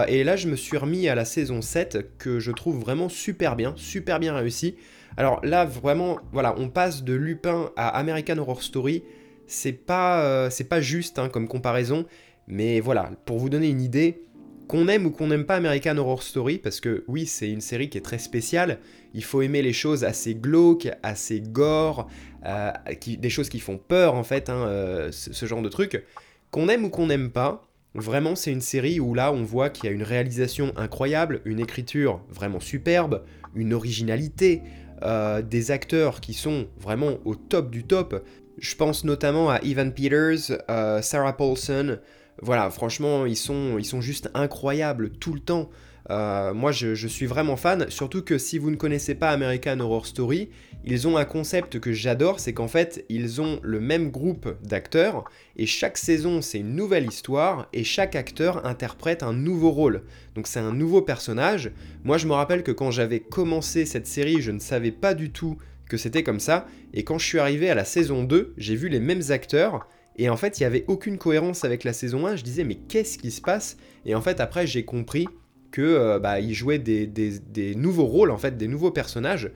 et 0.07 0.23
là, 0.23 0.35
je 0.35 0.47
me 0.47 0.55
suis 0.55 0.77
remis 0.77 1.07
à 1.07 1.15
la 1.15 1.25
saison 1.25 1.61
7, 1.61 2.17
que 2.17 2.39
je 2.39 2.51
trouve 2.51 2.79
vraiment 2.79 3.09
super 3.09 3.55
bien, 3.55 3.73
super 3.77 4.19
bien 4.19 4.35
réussi. 4.35 4.75
Alors 5.17 5.39
là, 5.45 5.65
vraiment, 5.65 6.17
voilà, 6.31 6.55
on 6.57 6.69
passe 6.69 7.03
de 7.03 7.13
Lupin 7.13 7.71
à 7.75 7.89
American 7.97 8.37
Horror 8.37 8.61
Story. 8.61 9.03
C'est 9.47 9.73
pas, 9.73 10.49
c'est 10.49 10.67
pas 10.67 10.81
juste 10.81 11.19
hein, 11.19 11.29
comme 11.29 11.47
comparaison, 11.47 12.05
mais 12.47 12.79
voilà, 12.79 13.11
pour 13.25 13.37
vous 13.37 13.49
donner 13.49 13.69
une 13.69 13.81
idée, 13.81 14.25
qu'on 14.67 14.87
aime 14.87 15.05
ou 15.05 15.11
qu'on 15.11 15.27
n'aime 15.27 15.45
pas 15.45 15.55
American 15.55 15.97
Horror 15.97 16.23
Story, 16.23 16.57
parce 16.57 16.79
que 16.79 17.03
oui, 17.07 17.25
c'est 17.25 17.49
une 17.49 17.61
série 17.61 17.89
qui 17.89 17.97
est 17.97 18.01
très 18.01 18.17
spéciale, 18.17 18.79
il 19.13 19.23
faut 19.23 19.41
aimer 19.41 19.61
les 19.61 19.73
choses 19.73 20.03
assez 20.03 20.35
glauques, 20.35 20.89
assez 21.03 21.41
gore, 21.41 22.09
euh, 22.45 22.71
des 23.05 23.29
choses 23.29 23.49
qui 23.49 23.59
font 23.59 23.77
peur 23.77 24.15
en 24.15 24.23
fait, 24.23 24.49
hein, 24.49 24.65
euh, 24.67 25.09
ce, 25.11 25.45
genre 25.45 25.61
de 25.61 25.69
trucs. 25.69 26.03
Qu'on 26.51 26.69
aime 26.69 26.85
ou 26.85 26.89
qu'on 26.89 27.07
n'aime 27.07 27.31
pas, 27.31 27.67
vraiment 27.93 28.35
c'est 28.35 28.51
une 28.51 28.61
série 28.61 28.99
où 28.99 29.13
là 29.13 29.31
on 29.31 29.43
voit 29.43 29.69
qu'il 29.69 29.85
y 29.85 29.87
a 29.87 29.91
une 29.91 30.03
réalisation 30.03 30.73
incroyable, 30.77 31.41
une 31.45 31.59
écriture 31.59 32.21
vraiment 32.29 32.59
superbe, 32.59 33.23
une 33.55 33.73
originalité, 33.73 34.61
euh, 35.03 35.41
des 35.41 35.71
acteurs 35.71 36.21
qui 36.21 36.33
sont 36.33 36.67
vraiment 36.77 37.13
au 37.25 37.35
top 37.35 37.71
du 37.71 37.83
top. 37.83 38.23
Je 38.57 38.75
pense 38.75 39.03
notamment 39.03 39.49
à 39.49 39.59
Evan 39.61 39.93
Peters, 39.93 40.57
Sarah 41.01 41.35
Paulson, 41.35 41.99
voilà, 42.41 42.69
franchement, 42.69 43.25
ils 43.25 43.37
sont, 43.37 43.77
ils 43.77 43.85
sont 43.85 44.01
juste 44.01 44.29
incroyables 44.33 45.11
tout 45.11 45.33
le 45.33 45.39
temps. 45.39 45.69
Euh, 46.11 46.53
moi, 46.53 46.71
je, 46.71 47.07
suis 47.07 47.25
vraiment 47.25 47.55
fan, 47.55 47.89
surtout 47.89 48.21
que 48.21 48.37
si 48.37 48.59
vous 48.59 48.69
ne 48.69 48.75
connaissez 48.75 49.15
pas 49.15 49.29
American 49.29 49.79
Horror 49.79 50.05
Story, 50.05 50.49
ils 50.83 51.07
ont 51.07 51.17
un 51.17 51.25
concept 51.25 51.79
que 51.79 51.91
j'adore, 51.93 52.39
c'est 52.39 52.53
qu'en 52.53 52.67
fait, 52.67 53.05
ils 53.09 53.41
ont 53.41 53.59
le 53.63 53.79
même 53.79 54.11
groupe 54.11 54.55
d'acteurs, 54.63 55.23
et 55.55 55.65
chaque 55.65 55.97
saison, 55.97 56.41
c'est 56.41 56.59
une 56.59 56.75
nouvelle 56.75 57.07
histoire, 57.07 57.67
et 57.73 57.83
chaque 57.83 58.15
acteur 58.15 58.65
interprète 58.67 59.23
un 59.23 59.33
nouveau 59.33 59.71
rôle. 59.71 60.03
Donc 60.35 60.45
c'est 60.45 60.59
un 60.59 60.73
nouveau 60.73 61.01
personnage. 61.01 61.71
Moi, 62.03 62.17
je 62.17 62.27
me 62.27 62.33
rappelle 62.33 62.61
que 62.61 62.71
quand 62.71 62.91
j'avais 62.91 63.19
commencé 63.19 63.85
cette 63.85 64.07
série, 64.07 64.41
je 64.41 64.51
ne 64.51 64.59
savais 64.59 64.91
pas 64.91 65.15
du 65.15 65.31
tout 65.31 65.57
que 65.89 65.97
c'était 65.97 66.23
comme 66.23 66.39
ça, 66.39 66.67
et 66.93 67.03
quand 67.03 67.17
je 67.17 67.25
suis 67.25 67.39
arrivé 67.39 67.69
à 67.69 67.75
la 67.75 67.85
saison 67.85 68.23
2, 68.23 68.53
j'ai 68.57 68.75
vu 68.75 68.89
les 68.89 68.99
mêmes 68.99 69.23
acteurs, 69.29 69.87
et 70.17 70.29
en 70.29 70.37
fait, 70.37 70.59
il 70.59 70.63
n'y 70.63 70.67
avait 70.67 70.85
aucune 70.87 71.17
cohérence 71.17 71.65
avec 71.65 71.83
la 71.83 71.93
saison 71.93 72.25
1, 72.25 72.37
je 72.37 72.43
disais, 72.43 72.63
mais 72.63 72.75
qu'est-ce 72.75 73.17
qui 73.17 73.31
se 73.31 73.41
passe? 73.41 73.77
Et 74.05 74.15
en 74.15 74.21
fait, 74.21 74.39
après, 74.39 74.65
j'ai 74.65 74.85
compris 74.85 75.27
que 75.75 75.81
euh, 75.81 76.19
bah, 76.19 76.39
il 76.39 76.53
jouait 76.53 76.79
des, 76.79 77.75
nouveaux 77.75 78.05
rôles, 78.05 78.31
en 78.31 78.37
fait, 78.37 78.55
des 78.55 78.69
nouveaux 78.69 78.91
personnages. 78.91 79.51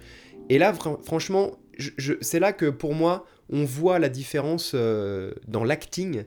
Et 0.50 0.58
là, 0.58 0.74
franchement, 1.06 1.58
c'est 2.20 2.42
là 2.42 2.52
que 2.52 2.66
pour 2.66 2.94
moi, 2.94 3.26
on 3.50 3.64
voit 3.64 4.00
la 4.00 4.10
différence 4.10 4.74
euh, 4.76 5.32
dans 5.48 5.64
l'acting. 5.64 6.26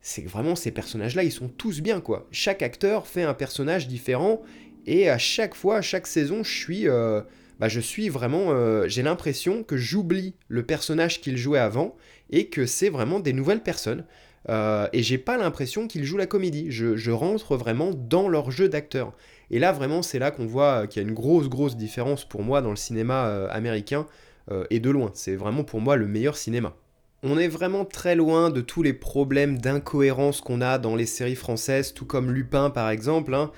C'est 0.00 0.26
vraiment, 0.26 0.56
ces 0.56 0.72
personnages-là, 0.72 1.22
ils 1.22 1.30
sont 1.30 1.46
tous 1.46 1.82
bien, 1.82 2.00
quoi. 2.00 2.26
Chaque 2.32 2.62
acteur 2.62 3.06
fait 3.06 3.22
un 3.22 3.34
personnage 3.34 3.86
différent, 3.86 4.42
et 4.86 5.08
à 5.08 5.18
chaque 5.18 5.54
fois, 5.54 5.76
à 5.76 5.82
chaque 5.82 6.08
saison, 6.08 6.42
je 6.42 6.50
suis, 6.50 6.88
euh, 6.88 7.20
bah, 7.60 7.68
je 7.68 7.78
suis 7.78 8.08
vraiment, 8.08 8.88
j'ai 8.88 9.04
l'impression 9.04 9.62
que 9.62 9.76
j'oublie 9.76 10.34
le 10.48 10.64
personnage 10.64 11.20
qu'il 11.20 11.36
jouait 11.36 11.60
avant, 11.60 11.94
et 12.30 12.48
que 12.48 12.66
c'est 12.66 12.88
vraiment 12.88 13.20
des 13.20 13.32
nouvelles 13.32 13.62
personnes. 13.62 14.04
Euh, 14.48 14.88
et 14.92 15.02
j'ai 15.02 15.18
pas 15.18 15.36
l'impression 15.36 15.86
qu'ils 15.86 16.04
jouent 16.04 16.16
la 16.16 16.26
comédie. 16.26 16.66
Je, 16.70 17.10
rentre 17.10 17.56
vraiment 17.56 17.90
dans 17.92 18.28
leur 18.28 18.50
jeu 18.50 18.68
d'acteur. 18.68 19.12
Et 19.50 19.58
là, 19.58 19.72
vraiment, 19.72 20.02
c'est 20.02 20.18
là 20.18 20.30
qu'on 20.30 20.46
voit 20.46 20.86
qu'il 20.86 21.02
y 21.02 21.04
a 21.04 21.08
une 21.08 21.14
grosse, 21.14 21.48
grosse 21.48 21.76
différence 21.76 22.24
pour 22.24 22.42
moi 22.42 22.62
dans 22.62 22.70
le 22.70 22.76
cinéma 22.76 23.26
euh, 23.26 23.48
américain, 23.50 24.06
euh, 24.50 24.64
et 24.70 24.80
de 24.80 24.90
loin. 24.90 25.10
C'est 25.14 25.36
vraiment 25.36 25.64
pour 25.64 25.80
moi 25.80 25.96
le 25.96 26.06
meilleur 26.06 26.36
cinéma. 26.36 26.74
On 27.22 27.36
est 27.36 27.48
vraiment 27.48 27.84
très 27.84 28.14
loin 28.14 28.50
de 28.50 28.60
tous 28.60 28.82
les 28.82 28.92
problèmes 28.92 29.58
d'incohérence 29.58 30.40
qu'on 30.40 30.60
a 30.60 30.78
dans 30.78 30.94
les 30.94 31.06
séries 31.06 31.34
françaises, 31.34 31.92
tout 31.92 32.06
comme 32.06 32.30
Lupin 32.30 32.70
par 32.70 32.90
exemple. 32.90 33.34
Hein. 33.34 33.50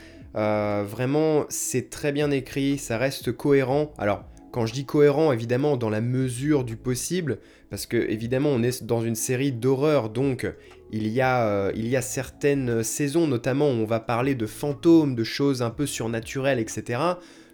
vraiment, 0.85 1.45
c'est 1.51 1.91
très 1.91 2.11
bien 2.11 2.31
écrit, 2.31 2.79
ça 2.79 2.97
reste 2.97 3.33
cohérent. 3.33 3.93
Alors, 3.99 4.25
quand 4.51 4.65
je 4.65 4.73
dis 4.73 4.87
cohérent, 4.87 5.31
évidemment, 5.31 5.77
dans 5.77 5.91
la 5.91 6.01
mesure 6.01 6.65
du 6.65 6.77
possible, 6.77 7.39
parce 7.71 7.87
que 7.87 7.97
évidemment, 7.97 8.51
on 8.51 8.63
est 8.63 8.83
dans 8.83 9.01
une 9.01 9.15
série 9.15 9.53
d'horreur, 9.53 10.11
donc 10.11 10.53
il 10.91 11.07
y, 11.07 11.21
a, 11.21 11.47
euh, 11.47 11.73
il 11.77 11.87
y 11.87 11.97
a 11.97 12.03
certaines 12.03 12.83
saisons, 12.83 13.29
notamment, 13.29 13.69
où 13.69 13.75
on 13.75 13.85
va 13.85 14.01
parler 14.01 14.35
de 14.35 14.47
fantômes, 14.47 15.15
de 15.15 15.23
choses 15.23 15.63
un 15.63 15.71
peu 15.71 15.87
surnaturelles, 15.87 16.59
etc. 16.59 17.01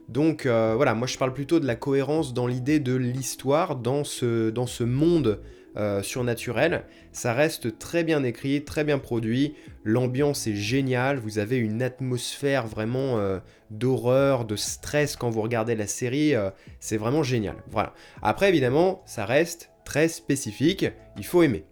Donc 0.09 0.47
euh, 0.47 0.73
voilà, 0.75 0.95
moi 0.95 1.07
je 1.07 1.19
parle 1.19 1.35
plutôt 1.35 1.61
de 1.61 1.67
la 1.67 1.77
cohérence 1.77 2.33
dans 2.33 2.47
l'idée 2.47 2.81
de 2.81 2.95
l'histoire, 2.95 3.77
dans 3.77 4.05
ce, 4.05 4.49
dans 4.49 4.67
ce 4.67 4.85
monde 4.85 5.43
euh, 5.77 6.03
surnaturel. 6.03 6.85
Ça 7.13 7.35
reste 7.35 7.79
très 7.79 8.03
bien 8.03 8.25
écrit, 8.25 8.65
très 8.65 8.85
bien 8.85 8.99
produit. 8.99 9.55
L'ambiance 9.85 10.47
est 10.47 10.55
géniale. 10.55 11.19
Vous 11.19 11.39
avez 11.39 11.59
une 11.59 11.83
atmosphère 11.83 12.67
vraiment 12.67 13.19
d'horreur, 13.71 14.47
de 14.47 14.57
stress 14.57 15.17
quand 15.17 15.29
vous 15.29 15.43
regardez 15.43 15.75
la 15.75 15.87
série. 15.87 16.35
C'est 16.81 16.97
vraiment 16.97 17.23
génial. 17.23 17.57
Voilà. 17.71 17.93
Après, 18.23 18.49
évidemment, 18.49 19.03
ça 19.07 19.27
reste 19.27 19.71
très 19.87 20.09
spécifique. 20.09 20.85
Il 21.17 21.25
faut 21.25 21.43
aimer. 21.43 21.65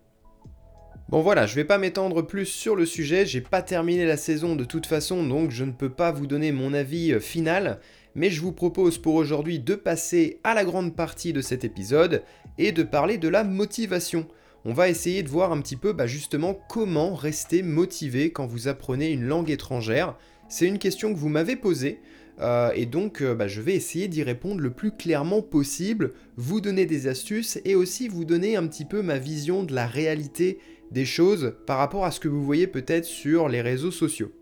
Bon 1.11 1.21
voilà, 1.21 1.45
je 1.45 1.55
vais 1.55 1.67
pas 1.67 1.77
m'étendre 1.77 2.23
plus 2.23 2.47
sur 2.47 2.75
le 2.77 2.87
sujet, 2.87 3.27
j'ai 3.27 3.43
pas 3.43 3.61
terminé 3.61 4.07
la 4.07 4.17
saison 4.17 4.57
de 4.57 4.65
toute 4.65 4.87
façon, 4.87 5.23
donc 5.23 5.51
je 5.51 5.65
ne 5.65 5.73
peux 5.73 5.91
pas 5.91 6.11
vous 6.13 6.27
donner 6.27 6.51
mon 6.51 6.73
avis 6.73 7.21
final, 7.21 7.79
mais 8.15 8.31
je 8.31 8.41
vous 8.41 8.53
propose 8.53 8.97
pour 8.97 9.15
aujourd'hui 9.15 9.59
de 9.59 9.75
passer 9.75 10.41
à 10.45 10.55
la 10.55 10.65
grande 10.65 10.97
partie 10.97 11.35
de 11.35 11.43
cet 11.43 11.63
épisode 11.63 12.23
et 12.57 12.73
de 12.73 12.83
parler 12.83 13.19
de 13.19 13.29
la 13.29 13.45
motivation. 13.45 14.27
On 14.65 14.73
va 14.73 14.89
essayer 14.89 15.23
de 15.23 15.29
voir 15.29 15.53
un 15.53 15.61
petit 15.61 15.77
peu 15.77 15.93
bah, 15.93 16.07
justement 16.07 16.59
comment 16.71 17.15
rester 17.15 17.63
motivé 17.63 18.33
quand 18.33 18.47
vous 18.47 18.67
apprenez 18.67 19.11
une 19.11 19.25
langue 19.25 19.51
étrangère. 19.51 20.17
C'est 20.49 20.67
une 20.67 20.79
question 20.79 21.13
que 21.13 21.19
vous 21.19 21.29
m'avez 21.29 21.57
posée. 21.57 22.01
Euh, 22.41 22.73
et 22.75 22.87
donc, 22.87 23.23
euh, 23.23 23.35
bah, 23.35 23.49
je 23.49 23.61
vais 23.61 23.75
essayer 23.75 24.09
d'y 24.09 24.23
répondre 24.23 24.61
le 24.61 24.71
plus 24.71 24.91
clairement 24.91 25.43
possible, 25.43 26.13
vous 26.37 26.61
donner 26.61 26.87
des 26.87 27.07
astuces 27.07 27.61
et 27.65 27.75
aussi 27.75 28.09
vous 28.09 28.25
donner 28.25 28.57
un 28.57 28.67
petit 28.67 28.85
peu 28.85 29.03
ma 29.03 29.19
vision 29.19 29.63
de 29.63 29.75
la 29.75 29.87
réalité 29.87 30.59
des 30.91 31.05
choses 31.05 31.55
par 31.67 31.79
rapport 31.79 32.05
à 32.05 32.11
ce 32.11 32.21
que 32.21 32.29
vous 32.29 32.45
voyez 32.45 32.67
peut-être 32.67 33.05
sur 33.05 33.49
les 33.49 33.63
réseaux 33.63 33.91
sociaux. 33.91 34.33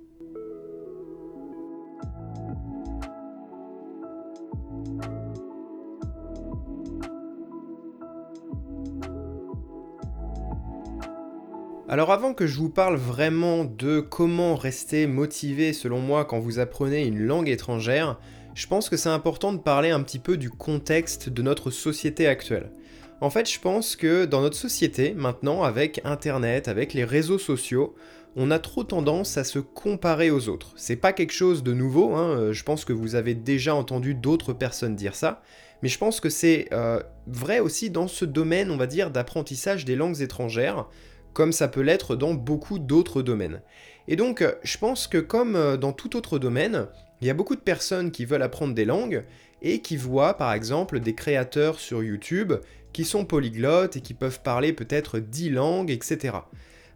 Alors 11.93 12.11
avant 12.11 12.33
que 12.33 12.47
je 12.47 12.57
vous 12.57 12.71
parle 12.71 12.97
vraiment 12.97 13.67
de 13.67 14.01
comment 14.01 14.57
rester 14.57 15.07
motivé 15.07 15.75
selon 15.75 16.01
moi 16.01 16.25
quand 16.25 16.41
vous 16.41 16.59
apprenez 16.59 17.05
une 17.05 17.19
langue 17.19 17.51
étrangère, 17.51 18.19
je 18.55 18.67
pense 18.67 18.89
que 18.89 18.97
c'est 18.97 19.11
important 19.11 19.53
de 19.53 19.59
parler 19.59 19.91
un 19.91 20.03
petit 20.03 20.19
peu 20.19 20.39
du 20.39 20.49
contexte 20.49 21.29
de 21.29 21.43
notre 21.43 21.71
société 21.71 22.27
actuelle. 22.27 22.71
En 23.21 23.29
fait, 23.29 23.47
je 23.47 23.61
pense 23.61 23.95
que 23.95 24.25
dans 24.25 24.41
notre 24.41 24.57
société, 24.57 25.13
maintenant, 25.13 25.65
avec 25.65 26.01
Internet, 26.05 26.67
avec 26.67 26.95
les 26.95 27.05
réseaux 27.05 27.39
sociaux, 27.39 27.95
on 28.37 28.51
a 28.51 28.59
trop 28.59 28.85
tendance 28.85 29.37
à 29.37 29.45
se 29.45 29.59
comparer 29.59 30.31
aux 30.31 30.49
autres. 30.49 30.73
C'est 30.77 30.97
pas 30.97 31.13
quelque 31.13 31.35
chose 31.35 31.63
de 31.63 31.75
nouveau, 31.75 32.15
hein, 32.15 32.39
euh, 32.39 32.53
je 32.55 32.63
pense 32.63 32.87
que 32.87 32.95
vous 32.95 33.17
avez 33.17 33.35
déjà 33.35 33.75
entendu 33.75 34.15
d'autres 34.15 34.55
personnes 34.55 34.97
dire 34.97 35.15
ça, 35.15 35.43
mais 35.83 35.91
je 35.91 35.99
pense 35.99 36.21
que 36.21 36.31
c'est 36.31 36.69
euh, 36.73 37.03
vrai 37.27 37.61
aussi 37.61 37.91
dans 37.91 38.09
ce 38.09 38.25
domaine, 38.25 38.71
on 38.71 38.79
va 38.79 38.87
dire, 38.87 39.11
d'apprentissage 39.11 39.85
des 39.85 39.95
langues 39.95 40.23
étrangères 40.23 40.87
comme 41.33 41.53
ça 41.53 41.69
peut 41.69 41.81
l'être 41.81 42.17
dans 42.17 42.35
beaucoup 42.35 42.79
d'autres 42.79 43.23
domaines. 43.23 43.61
Et 44.09 44.17
donc, 44.17 44.45
je 44.63 44.79
pense 44.79 45.07
que 45.07 45.19
comme 45.19 45.57
euh, 45.57 45.77
dans 45.77 45.93
tout 45.93 46.17
autre 46.17 46.39
domaine, 46.39 46.87
il 47.21 47.27
y 47.27 47.31
a 47.31 47.35
beaucoup 47.35 47.55
de 47.55 47.61
personnes 47.61 48.11
qui 48.11 48.25
veulent 48.25 48.43
apprendre 48.43 48.75
des 48.75 48.85
langues 48.85 49.25
et 49.63 49.81
qui 49.81 49.97
voient 49.97 50.35
par 50.35 50.53
exemple 50.53 50.99
des 50.99 51.15
créateurs 51.15 51.79
sur 51.79 52.03
YouTube 52.03 52.53
qui 52.93 53.05
sont 53.05 53.25
polyglottes 53.25 53.97
et 53.97 54.01
qui 54.01 54.13
peuvent 54.13 54.41
parler 54.43 54.73
peut-être 54.73 55.19
10 55.19 55.51
langues, 55.51 55.91
etc. 55.91 56.37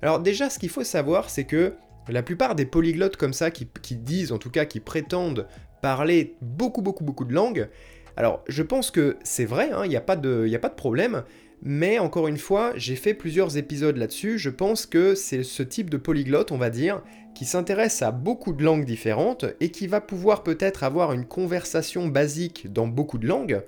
Alors 0.02 0.20
déjà, 0.20 0.50
ce 0.50 0.58
qu'il 0.58 0.68
faut 0.68 0.84
savoir, 0.84 1.30
c'est 1.30 1.44
que 1.44 1.74
la 2.08 2.22
plupart 2.22 2.54
des 2.54 2.66
polyglottes 2.66 3.16
comme 3.16 3.32
ça, 3.32 3.50
qui, 3.50 3.66
disent, 3.96 4.32
en 4.32 4.38
tout 4.38 4.50
cas, 4.50 4.64
qui 4.64 4.80
prétendent 4.80 5.46
parler 5.80 6.36
beaucoup, 6.40 6.82
beaucoup, 6.82 7.04
beaucoup 7.04 7.24
de 7.24 7.32
langues, 7.32 7.68
alors 8.16 8.42
je 8.48 8.62
pense 8.62 8.90
que 8.90 9.16
c'est 9.22 9.44
vrai, 9.44 9.70
hein, 9.72 9.82
il 9.84 9.90
n'y 9.90 9.96
a 9.96 10.00
pas 10.00 10.16
de 10.16 10.74
problème, 10.76 11.22
mais 11.62 11.98
encore 11.98 12.28
une 12.28 12.38
fois, 12.38 12.72
j'ai 12.76 12.96
fait 12.96 13.14
plusieurs 13.14 13.56
épisodes 13.56 13.96
là-dessus, 13.96 14.38
je 14.38 14.50
pense 14.50 14.86
que 14.86 15.14
c'est 15.14 15.42
ce 15.42 15.62
type 15.62 15.90
de 15.90 15.96
polyglotte, 15.96 16.52
on 16.52 16.58
va 16.58 16.70
dire, 16.70 17.02
qui 17.34 17.44
s'intéresse 17.44 18.02
à 18.02 18.12
beaucoup 18.12 18.52
de 18.52 18.64
langues 18.64 18.84
différentes 18.84 19.44
et 19.60 19.70
qui 19.70 19.86
va 19.86 20.00
pouvoir 20.00 20.42
peut-être 20.42 20.84
avoir 20.84 21.12
une 21.12 21.26
conversation 21.26 22.08
basique 22.08 22.72
dans 22.72 22.86
beaucoup 22.86 23.18
de 23.18 23.26
langues, 23.26 23.62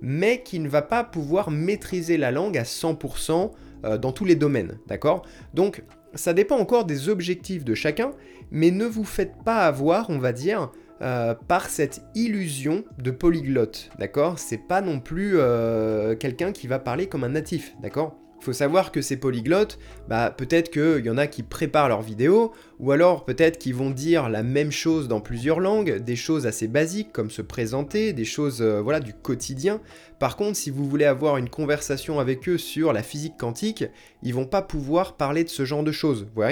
mais 0.00 0.42
qui 0.42 0.58
ne 0.58 0.68
va 0.68 0.82
pas 0.82 1.04
pouvoir 1.04 1.50
maîtriser 1.50 2.16
la 2.16 2.30
langue 2.30 2.56
à 2.56 2.62
100% 2.62 3.50
euh, 3.84 3.98
dans 3.98 4.12
tous 4.12 4.24
les 4.24 4.36
domaines, 4.36 4.78
d'accord? 4.86 5.26
Donc, 5.54 5.82
ça 6.14 6.32
dépend 6.32 6.56
encore 6.56 6.84
des 6.84 7.08
objectifs 7.08 7.64
de 7.64 7.74
chacun, 7.74 8.12
mais 8.50 8.70
ne 8.70 8.84
vous 8.84 9.04
faites 9.04 9.42
pas 9.44 9.66
avoir, 9.66 10.10
on 10.10 10.18
va 10.18 10.32
dire, 10.32 10.70
euh, 11.02 11.34
par 11.34 11.68
cette 11.70 12.02
illusion 12.14 12.84
de 12.98 13.10
polyglotte, 13.10 13.90
d'accord? 13.98 14.38
C'est 14.38 14.58
pas 14.68 14.82
non 14.82 15.00
plus 15.00 15.32
euh, 15.36 16.14
quelqu'un 16.14 16.52
qui 16.52 16.66
va 16.66 16.78
parler 16.78 17.06
comme 17.06 17.24
un 17.24 17.30
natif, 17.30 17.74
d'accord? 17.80 18.16
Faut 18.40 18.52
savoir 18.52 18.92
que 18.92 19.02
ces 19.02 19.16
polyglottes, 19.16 19.78
bah, 20.08 20.34
peut-être 20.36 20.70
qu'il 20.70 21.04
y 21.04 21.10
en 21.10 21.18
a 21.18 21.26
qui 21.26 21.42
préparent 21.42 21.88
leurs 21.88 22.02
vidéos, 22.02 22.52
ou 22.78 22.92
alors 22.92 23.24
peut-être 23.24 23.58
qu'ils 23.58 23.74
vont 23.74 23.90
dire 23.90 24.28
la 24.28 24.42
même 24.42 24.72
chose 24.72 25.08
dans 25.08 25.20
plusieurs 25.20 25.60
langues, 25.60 25.96
des 25.98 26.16
choses 26.16 26.46
assez 26.46 26.66
basiques 26.66 27.12
comme 27.12 27.30
se 27.30 27.42
présenter, 27.42 28.12
des 28.12 28.24
choses 28.24 28.62
euh, 28.62 28.80
voilà 28.80 29.00
du 29.00 29.12
quotidien. 29.12 29.80
Par 30.18 30.36
contre, 30.36 30.56
si 30.56 30.70
vous 30.70 30.88
voulez 30.88 31.04
avoir 31.04 31.36
une 31.36 31.48
conversation 31.50 32.20
avec 32.20 32.48
eux 32.48 32.58
sur 32.58 32.92
la 32.92 33.02
physique 33.02 33.36
quantique, 33.38 33.84
ils 34.22 34.34
vont 34.34 34.46
pas 34.46 34.62
pouvoir 34.62 35.16
parler 35.16 35.44
de 35.44 35.48
ce 35.48 35.64
genre 35.64 35.82
de 35.82 35.92
choses, 35.92 36.26
vous 36.34 36.42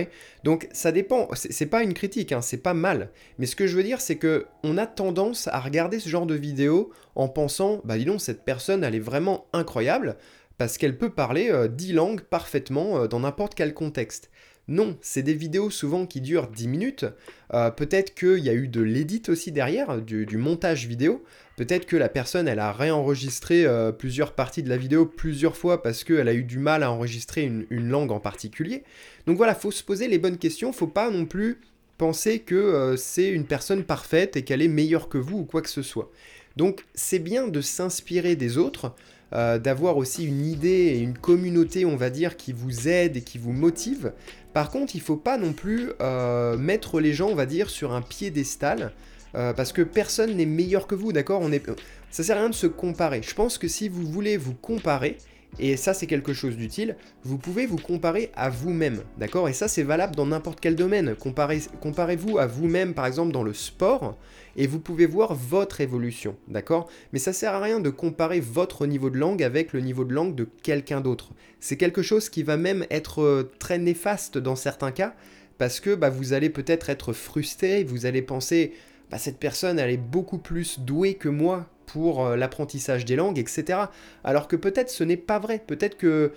Donc 0.44 0.68
ça 0.72 0.92
dépend, 0.92 1.28
c'est 1.34 1.66
pas 1.66 1.82
une 1.82 1.94
critique, 1.94 2.32
hein, 2.32 2.40
c'est 2.42 2.62
pas 2.62 2.74
mal. 2.74 3.10
Mais 3.38 3.46
ce 3.46 3.56
que 3.56 3.66
je 3.66 3.76
veux 3.76 3.82
dire, 3.82 4.00
c'est 4.00 4.16
que 4.16 4.46
on 4.62 4.78
a 4.78 4.86
tendance 4.86 5.48
à 5.48 5.60
regarder 5.60 5.98
ce 5.98 6.08
genre 6.08 6.26
de 6.26 6.34
vidéos 6.34 6.90
en 7.14 7.28
pensant, 7.28 7.80
bah 7.84 7.98
dis 7.98 8.06
cette 8.18 8.44
personne, 8.44 8.84
elle 8.84 8.94
est 8.94 9.00
vraiment 9.00 9.46
incroyable 9.52 10.16
parce 10.58 10.76
qu'elle 10.76 10.98
peut 10.98 11.10
parler 11.10 11.50
euh, 11.50 11.68
dix 11.68 11.92
langues 11.92 12.20
parfaitement 12.20 12.98
euh, 12.98 13.08
dans 13.08 13.20
n'importe 13.20 13.54
quel 13.54 13.74
contexte. 13.74 14.30
Non, 14.68 14.98
c'est 15.00 15.22
des 15.22 15.32
vidéos 15.32 15.70
souvent 15.70 16.04
qui 16.04 16.20
durent 16.20 16.48
10 16.48 16.68
minutes. 16.68 17.06
Euh, 17.54 17.70
peut-être 17.70 18.14
qu'il 18.14 18.44
y 18.44 18.50
a 18.50 18.52
eu 18.52 18.68
de 18.68 18.82
l'édit 18.82 19.22
aussi 19.28 19.50
derrière, 19.50 20.02
du, 20.02 20.26
montage 20.36 20.86
vidéo. 20.86 21.24
Peut-être 21.56 21.86
que 21.86 21.96
la 21.96 22.10
personne, 22.10 22.46
elle 22.46 22.58
a 22.58 22.70
réenregistré 22.70 23.64
euh, 23.64 23.92
plusieurs 23.92 24.34
parties 24.34 24.62
de 24.62 24.68
la 24.68 24.76
vidéo 24.76 25.06
plusieurs 25.06 25.56
fois 25.56 25.82
parce 25.82 26.04
qu'elle 26.04 26.28
a 26.28 26.34
eu 26.34 26.44
du 26.44 26.58
mal 26.58 26.82
à 26.82 26.92
enregistrer 26.92 27.44
une, 27.44 27.66
langue 27.70 28.12
en 28.12 28.20
particulier. 28.20 28.84
Donc 29.26 29.38
voilà, 29.38 29.54
faut 29.54 29.70
se 29.70 29.82
poser 29.82 30.06
les 30.06 30.18
bonnes 30.18 30.36
questions. 30.36 30.74
Faut 30.74 30.86
pas 30.86 31.10
non 31.10 31.24
plus 31.24 31.62
penser 31.96 32.40
que 32.40 32.94
c'est 32.98 33.30
une 33.30 33.46
personne 33.46 33.84
parfaite 33.84 34.36
et 34.36 34.42
qu'elle 34.42 34.60
est 34.60 34.68
meilleure 34.68 35.08
que 35.08 35.18
vous 35.18 35.38
ou 35.38 35.44
quoi 35.44 35.62
que 35.62 35.70
ce 35.70 35.82
soit. 35.82 36.12
Donc 36.56 36.84
c'est 36.94 37.18
bien 37.18 37.48
de 37.48 37.60
s'inspirer 37.60 38.36
des 38.36 38.58
autres, 38.58 38.94
euh, 39.32 39.58
d'avoir 39.58 39.96
aussi 39.96 40.24
une 40.24 40.46
idée 40.46 40.68
et 40.68 40.98
une 40.98 41.16
communauté, 41.16 41.84
on 41.84 41.96
va 41.96 42.10
dire, 42.10 42.36
qui 42.36 42.52
vous 42.52 42.88
aide 42.88 43.16
et 43.16 43.22
qui 43.22 43.38
vous 43.38 43.52
motive. 43.52 44.12
Par 44.52 44.70
contre, 44.70 44.94
il 44.94 44.98
ne 44.98 45.04
faut 45.04 45.16
pas 45.16 45.38
non 45.38 45.52
plus 45.52 45.90
euh, 46.00 46.56
mettre 46.56 47.00
les 47.00 47.12
gens, 47.12 47.28
on 47.28 47.34
va 47.34 47.46
dire, 47.46 47.70
sur 47.70 47.92
un 47.92 48.02
piédestal, 48.02 48.92
parce 49.32 49.72
que 49.72 49.82
personne 49.82 50.34
n'est 50.34 50.46
meilleur 50.46 50.88
que 50.88 50.96
vous, 50.96 51.12
d'accord? 51.12 51.42
On 51.42 51.52
est... 51.52 51.64
Ça 52.10 52.24
sert 52.24 52.36
à 52.38 52.40
rien 52.40 52.48
de 52.48 52.54
se 52.54 52.66
comparer. 52.66 53.20
Je 53.22 53.34
pense 53.34 53.56
que 53.56 53.68
si 53.68 53.88
vous 53.88 54.04
voulez 54.04 54.36
vous 54.36 54.54
comparer, 54.54 55.16
et 55.58 55.76
ça, 55.76 55.92
c'est 55.92 56.06
quelque 56.06 56.32
chose 56.32 56.56
d'utile. 56.56 56.96
Vous 57.24 57.38
pouvez 57.38 57.66
vous 57.66 57.78
comparer 57.78 58.30
à 58.36 58.48
vous-même, 58.48 59.02
d'accord? 59.18 59.48
Et 59.48 59.52
ça, 59.52 59.66
c'est 59.66 59.82
valable 59.82 60.14
dans 60.14 60.26
n'importe 60.26 60.60
quel 60.60 60.76
domaine. 60.76 61.16
Comparez-vous 61.16 62.38
à 62.38 62.46
vous-même, 62.46 62.94
par 62.94 63.06
exemple, 63.06 63.32
dans 63.32 63.42
le 63.42 63.54
sport, 63.54 64.16
et 64.56 64.66
vous 64.66 64.78
pouvez 64.78 65.06
voir 65.06 65.34
votre 65.34 65.80
évolution, 65.80 66.36
d'accord? 66.46 66.88
Mais 67.12 67.18
ça 67.18 67.32
sert 67.32 67.54
à 67.54 67.60
rien 67.60 67.80
de 67.80 67.90
comparer 67.90 68.40
votre 68.40 68.86
niveau 68.86 69.10
de 69.10 69.18
langue 69.18 69.42
avec 69.42 69.72
le 69.72 69.80
niveau 69.80 70.04
de 70.04 70.14
langue 70.14 70.34
de 70.34 70.46
quelqu'un 70.62 71.00
d'autre. 71.00 71.30
C'est 71.58 71.76
quelque 71.76 72.02
chose 72.02 72.28
qui 72.28 72.44
va 72.44 72.56
même 72.56 72.86
être 72.90 73.22
euh, 73.22 73.50
très 73.58 73.78
néfaste 73.78 74.38
dans 74.38 74.56
certains 74.56 74.92
cas, 74.92 75.14
parce 75.58 75.80
que 75.80 75.96
bah, 75.96 76.10
vous 76.10 76.34
allez 76.34 76.50
peut-être 76.50 76.88
être 76.88 77.12
frustré, 77.12 77.82
vous 77.82 78.06
allez 78.06 78.22
penser, 78.22 78.74
bah, 79.10 79.18
cette 79.18 79.38
personne, 79.38 79.80
elle 79.80 79.90
est 79.90 79.96
beaucoup 79.96 80.38
plus 80.38 80.78
douée 80.78 81.14
que 81.14 81.28
moi 81.28 81.66
pour 81.88 82.24
euh, 82.24 82.36
l'apprentissage 82.36 83.04
des 83.04 83.16
langues, 83.16 83.38
etc. 83.38 83.80
Alors 84.24 84.46
que 84.46 84.56
peut-être 84.56 84.90
ce 84.90 85.04
n'est 85.04 85.16
pas 85.16 85.38
vrai. 85.38 85.62
Peut-être 85.66 85.96
que, 85.96 86.32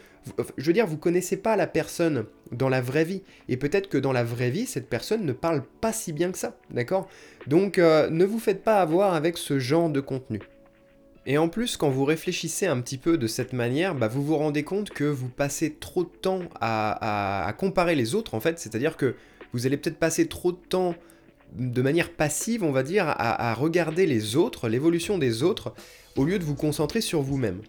je 0.58 0.66
veux 0.66 0.74
dire, 0.74 0.88
vous 0.88 0.98
connaissez 0.98 1.38
pas 1.38 1.56
la 1.56 1.68
personne 1.68 2.26
dans 2.52 2.70
la 2.70 2.82
vraie 2.82 3.04
vie. 3.04 3.22
Et 3.50 3.58
peut-être 3.58 3.90
que 3.90 3.98
dans 3.98 4.14
la 4.14 4.24
vraie 4.24 4.50
vie, 4.50 4.66
cette 4.66 4.90
personne 4.90 5.26
ne 5.26 5.34
parle 5.34 5.64
pas 5.82 5.94
si 5.94 6.14
bien 6.14 6.32
que 6.32 6.38
ça. 6.38 6.58
D'accord? 6.72 7.08
Donc 7.48 7.78
euh, 7.78 8.10
ne 8.10 8.26
vous 8.26 8.40
faites 8.40 8.64
pas 8.64 8.82
avoir 8.82 9.14
avec 9.14 9.38
ce 9.38 9.60
genre 9.60 9.90
de 9.90 10.00
contenu. 10.00 10.40
Et 11.28 11.38
en 11.38 11.50
plus, 11.50 11.78
quand 11.78 11.90
vous 11.90 12.06
réfléchissez 12.06 12.66
un 12.66 12.82
petit 12.82 12.98
peu 12.98 13.18
de 13.18 13.28
cette 13.28 13.54
manière, 13.54 13.94
bah, 13.94 14.08
vous 14.08 14.24
vous 14.24 14.38
rendez 14.38 14.64
compte 14.64 14.90
que 14.90 15.04
vous 15.04 15.30
passez 15.30 15.76
trop 15.76 16.04
de 16.04 16.10
temps 16.10 16.40
à, 16.60 17.46
à 17.46 17.54
comparer 17.54 17.94
les 17.94 18.16
autres, 18.16 18.34
en 18.34 18.40
fait. 18.40 18.58
C'est-à-dire 18.58 18.98
que 18.98 19.14
vous 19.54 19.68
allez 19.68 19.78
peut-être 19.78 20.00
passer 20.00 20.28
trop 20.28 20.52
de 20.52 20.58
temps 20.58 20.96
de 21.54 21.82
manière 21.82 22.12
passive, 22.12 22.64
on 22.64 22.72
va 22.72 22.84
dire, 22.84 23.06
à, 23.08 23.54
regarder 23.54 24.06
les 24.06 24.36
autres, 24.36 24.70
l'évolution 24.70 25.18
des 25.18 25.44
autres, 25.44 25.74
au 26.16 26.26
lieu 26.26 26.40
de 26.40 26.44
vous 26.44 26.56
concentrer 26.56 27.02
sur 27.02 27.22
vous-même. 27.22 27.62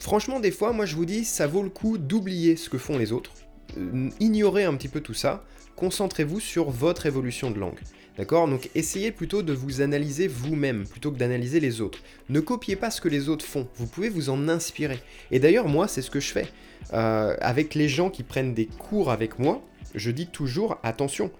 Franchement, 0.00 0.40
des 0.40 0.50
fois, 0.50 0.72
moi 0.72 0.86
je 0.86 0.96
vous 0.96 1.04
dis, 1.04 1.24
ça 1.24 1.46
vaut 1.46 1.62
le 1.62 1.70
coup 1.70 1.98
d'oublier 1.98 2.56
ce 2.56 2.68
que 2.68 2.78
font 2.78 2.98
les 2.98 3.12
autres, 3.12 3.30
euh, 3.78 4.08
ignorez 4.20 4.64
un 4.64 4.74
petit 4.74 4.88
peu 4.88 5.00
tout 5.00 5.14
ça, 5.14 5.44
concentrez-vous 5.76 6.40
sur 6.40 6.70
votre 6.70 7.06
évolution 7.06 7.50
de 7.50 7.58
langue. 7.58 7.78
D'accord? 8.16 8.46
Donc 8.46 8.70
essayez 8.76 9.10
plutôt 9.10 9.42
de 9.42 9.52
vous 9.52 9.80
analyser 9.80 10.28
vous-même 10.28 10.86
plutôt 10.86 11.10
que 11.10 11.18
d'analyser 11.18 11.58
les 11.58 11.80
autres. 11.80 11.98
Ne 12.28 12.38
copiez 12.38 12.76
pas 12.76 12.90
ce 12.90 13.00
que 13.00 13.08
les 13.08 13.28
autres 13.28 13.44
font, 13.44 13.66
vous 13.76 13.86
pouvez 13.86 14.08
vous 14.08 14.30
en 14.30 14.48
inspirer. 14.48 15.00
Et 15.30 15.40
d'ailleurs, 15.40 15.68
moi, 15.68 15.88
c'est 15.88 16.02
ce 16.02 16.10
que 16.10 16.20
je 16.20 16.32
fais. 16.32 16.46
Euh, 16.92 17.36
avec 17.40 17.74
les 17.74 17.88
gens 17.88 18.10
qui 18.10 18.22
prennent 18.22 18.54
des 18.54 18.66
cours 18.66 19.10
avec 19.10 19.38
moi, 19.38 19.62
je 19.94 20.10
dis 20.10 20.26
toujours 20.26 20.78
attention, 20.82 21.30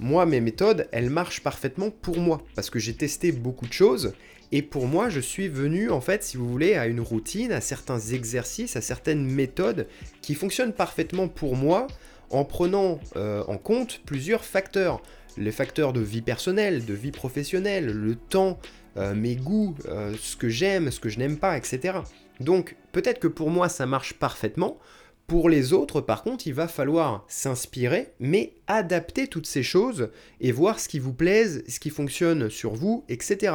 moi, 0.00 0.26
mes 0.26 0.40
méthodes, 0.40 0.88
elles 0.92 1.10
marchent 1.10 1.42
parfaitement 1.42 1.90
pour 1.90 2.18
moi, 2.18 2.42
parce 2.54 2.70
que 2.70 2.78
j'ai 2.78 2.94
testé 2.94 3.32
beaucoup 3.32 3.66
de 3.66 3.72
choses, 3.72 4.14
et 4.52 4.62
pour 4.62 4.86
moi, 4.86 5.08
je 5.08 5.20
suis 5.20 5.48
venu, 5.48 5.90
en 5.90 6.00
fait, 6.00 6.22
si 6.22 6.36
vous 6.36 6.48
voulez, 6.48 6.74
à 6.74 6.86
une 6.86 7.00
routine, 7.00 7.52
à 7.52 7.60
certains 7.60 7.98
exercices, 7.98 8.76
à 8.76 8.80
certaines 8.80 9.24
méthodes 9.24 9.88
qui 10.22 10.34
fonctionnent 10.34 10.72
parfaitement 10.72 11.28
pour 11.28 11.56
moi, 11.56 11.88
en 12.30 12.44
prenant 12.44 13.00
euh, 13.16 13.42
en 13.48 13.58
compte 13.58 14.00
plusieurs 14.06 14.44
facteurs. 14.44 15.02
Les 15.36 15.50
facteurs 15.50 15.92
de 15.92 16.00
vie 16.00 16.22
personnelle, 16.22 16.84
de 16.84 16.94
vie 16.94 17.10
professionnelle, 17.10 17.86
le 17.86 18.14
temps, 18.14 18.60
euh, 18.96 19.14
mes 19.14 19.34
goûts, 19.34 19.74
euh, 19.88 20.14
ce 20.20 20.36
que 20.36 20.48
j'aime, 20.48 20.90
ce 20.92 21.00
que 21.00 21.08
je 21.08 21.18
n'aime 21.18 21.38
pas, 21.38 21.56
etc. 21.56 21.98
Donc, 22.38 22.76
peut-être 22.92 23.18
que 23.18 23.26
pour 23.26 23.50
moi, 23.50 23.68
ça 23.68 23.86
marche 23.86 24.14
parfaitement, 24.14 24.78
pour 25.26 25.48
les 25.48 25.72
autres, 25.72 26.00
par 26.00 26.22
contre, 26.22 26.46
il 26.46 26.54
va 26.54 26.68
falloir 26.68 27.24
s'inspirer, 27.28 28.12
mais 28.20 28.52
adapter 28.66 29.26
toutes 29.26 29.46
ces 29.46 29.62
choses 29.62 30.10
et 30.40 30.52
voir 30.52 30.78
ce 30.78 30.88
qui 30.88 30.98
vous 30.98 31.14
plaise, 31.14 31.64
ce 31.66 31.80
qui 31.80 31.90
fonctionne 31.90 32.50
sur 32.50 32.74
vous, 32.74 33.04
etc. 33.08 33.54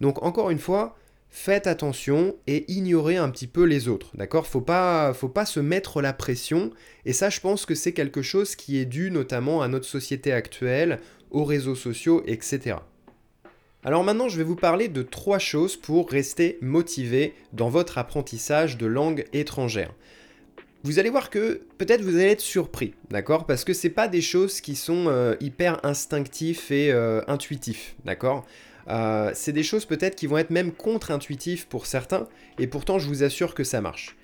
Donc 0.00 0.22
encore 0.22 0.50
une 0.50 0.60
fois, 0.60 0.96
faites 1.28 1.66
attention 1.66 2.36
et 2.46 2.70
ignorez 2.70 3.16
un 3.16 3.30
petit 3.30 3.48
peu 3.48 3.64
les 3.64 3.88
autres, 3.88 4.10
d'accord? 4.14 4.46
Faut 4.46 4.60
pas, 4.60 5.12
faut 5.12 5.28
pas 5.28 5.44
se 5.44 5.60
mettre 5.60 6.00
la 6.00 6.12
pression. 6.12 6.70
Et 7.04 7.12
ça, 7.12 7.30
je 7.30 7.40
pense 7.40 7.66
que 7.66 7.74
c'est 7.74 7.92
quelque 7.92 8.22
chose 8.22 8.54
qui 8.54 8.78
est 8.78 8.86
dû 8.86 9.10
notamment 9.10 9.60
à 9.60 9.68
notre 9.68 9.86
société 9.86 10.32
actuelle, 10.32 11.00
aux 11.30 11.44
réseaux 11.44 11.74
sociaux, 11.74 12.22
etc. 12.26 12.76
Alors 13.84 14.04
maintenant, 14.04 14.28
je 14.28 14.36
vais 14.36 14.44
vous 14.44 14.56
parler 14.56 14.88
de 14.88 15.02
trois 15.02 15.38
choses 15.38 15.76
pour 15.76 16.10
rester 16.10 16.58
motivé 16.60 17.34
dans 17.52 17.68
votre 17.68 17.98
apprentissage 17.98 18.76
de 18.76 18.86
langue 18.86 19.24
étrangère 19.32 19.92
vous 20.84 20.98
allez 20.98 21.10
voir 21.10 21.30
que 21.30 21.62
peut-être 21.76 22.02
vous 22.02 22.14
allez 22.14 22.30
être 22.30 22.40
surpris, 22.40 22.94
d'accord? 23.10 23.46
Parce 23.46 23.64
que 23.64 23.72
c'est 23.72 23.90
pas 23.90 24.08
des 24.08 24.20
choses 24.20 24.60
qui 24.60 24.76
sont 24.76 25.06
euh, 25.08 25.34
hyper 25.40 25.84
instinctifs 25.84 26.70
et 26.70 26.92
euh, 26.92 27.20
intuitifs, 27.26 27.96
d'accord? 28.04 28.46
Euh, 28.88 29.32
C'est 29.34 29.52
des 29.52 29.62
choses 29.62 29.84
peut-être 29.84 30.14
qui 30.14 30.26
vont 30.26 30.38
être 30.38 30.50
même 30.50 30.72
contre-intuitifs 30.72 31.66
pour 31.66 31.86
certains, 31.86 32.28
et 32.58 32.66
pourtant 32.66 32.98
je 32.98 33.08
vous 33.08 33.22
assure 33.22 33.54
que 33.54 33.64
ça 33.64 33.80
marche. 33.80 34.16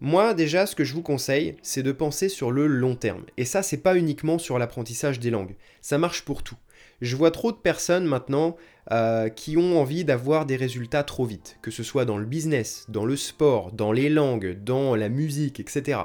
Moi 0.00 0.34
déjà, 0.34 0.66
ce 0.66 0.76
que 0.76 0.84
je 0.84 0.94
vous 0.94 1.02
conseille, 1.02 1.56
c'est 1.62 1.82
de 1.82 1.92
penser 1.92 2.28
sur 2.28 2.50
le 2.52 2.66
long 2.66 2.96
terme. 2.96 3.24
Et 3.36 3.44
ça, 3.44 3.62
c'est 3.62 3.78
pas 3.78 3.96
uniquement 3.96 4.38
sur 4.38 4.58
l'apprentissage 4.58 5.20
des 5.20 5.30
langues. 5.30 5.56
Ça 5.80 5.98
marche 5.98 6.22
pour 6.22 6.42
tout. 6.42 6.56
Je 7.00 7.16
vois 7.16 7.30
trop 7.30 7.50
de 7.50 7.56
personnes 7.56 8.06
maintenant 8.06 8.56
euh, 8.92 9.28
qui 9.28 9.56
ont 9.56 9.80
envie 9.80 10.04
d'avoir 10.04 10.46
des 10.46 10.56
résultats 10.56 11.02
trop 11.02 11.24
vite, 11.24 11.58
que 11.60 11.70
ce 11.70 11.82
soit 11.82 12.04
dans 12.04 12.18
le 12.18 12.24
business, 12.24 12.86
dans 12.88 13.04
le 13.04 13.16
sport, 13.16 13.72
dans 13.72 13.90
les 13.90 14.08
langues, 14.08 14.56
dans 14.62 14.94
la 14.94 15.08
musique, 15.08 15.58
etc. 15.58 15.98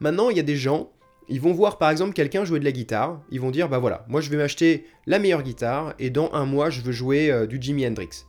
Maintenant, 0.00 0.30
il 0.30 0.36
y 0.36 0.40
a 0.40 0.44
des 0.44 0.56
gens, 0.56 0.90
ils 1.28 1.40
vont 1.40 1.52
voir 1.52 1.78
par 1.78 1.90
exemple 1.90 2.12
quelqu'un 2.12 2.44
jouer 2.44 2.60
de 2.60 2.64
la 2.64 2.72
guitare, 2.72 3.20
ils 3.30 3.40
vont 3.40 3.50
dire 3.50 3.68
bah 3.68 3.78
voilà, 3.78 4.04
moi 4.08 4.20
je 4.20 4.30
vais 4.30 4.36
m'acheter 4.36 4.86
la 5.06 5.18
meilleure 5.18 5.42
guitare 5.42 5.94
et 5.98 6.10
dans 6.10 6.32
un 6.32 6.46
mois 6.46 6.70
je 6.70 6.80
veux 6.80 6.92
jouer 6.92 7.30
euh, 7.30 7.46
du 7.46 7.58
Jimi 7.60 7.86
Hendrix. 7.86 8.24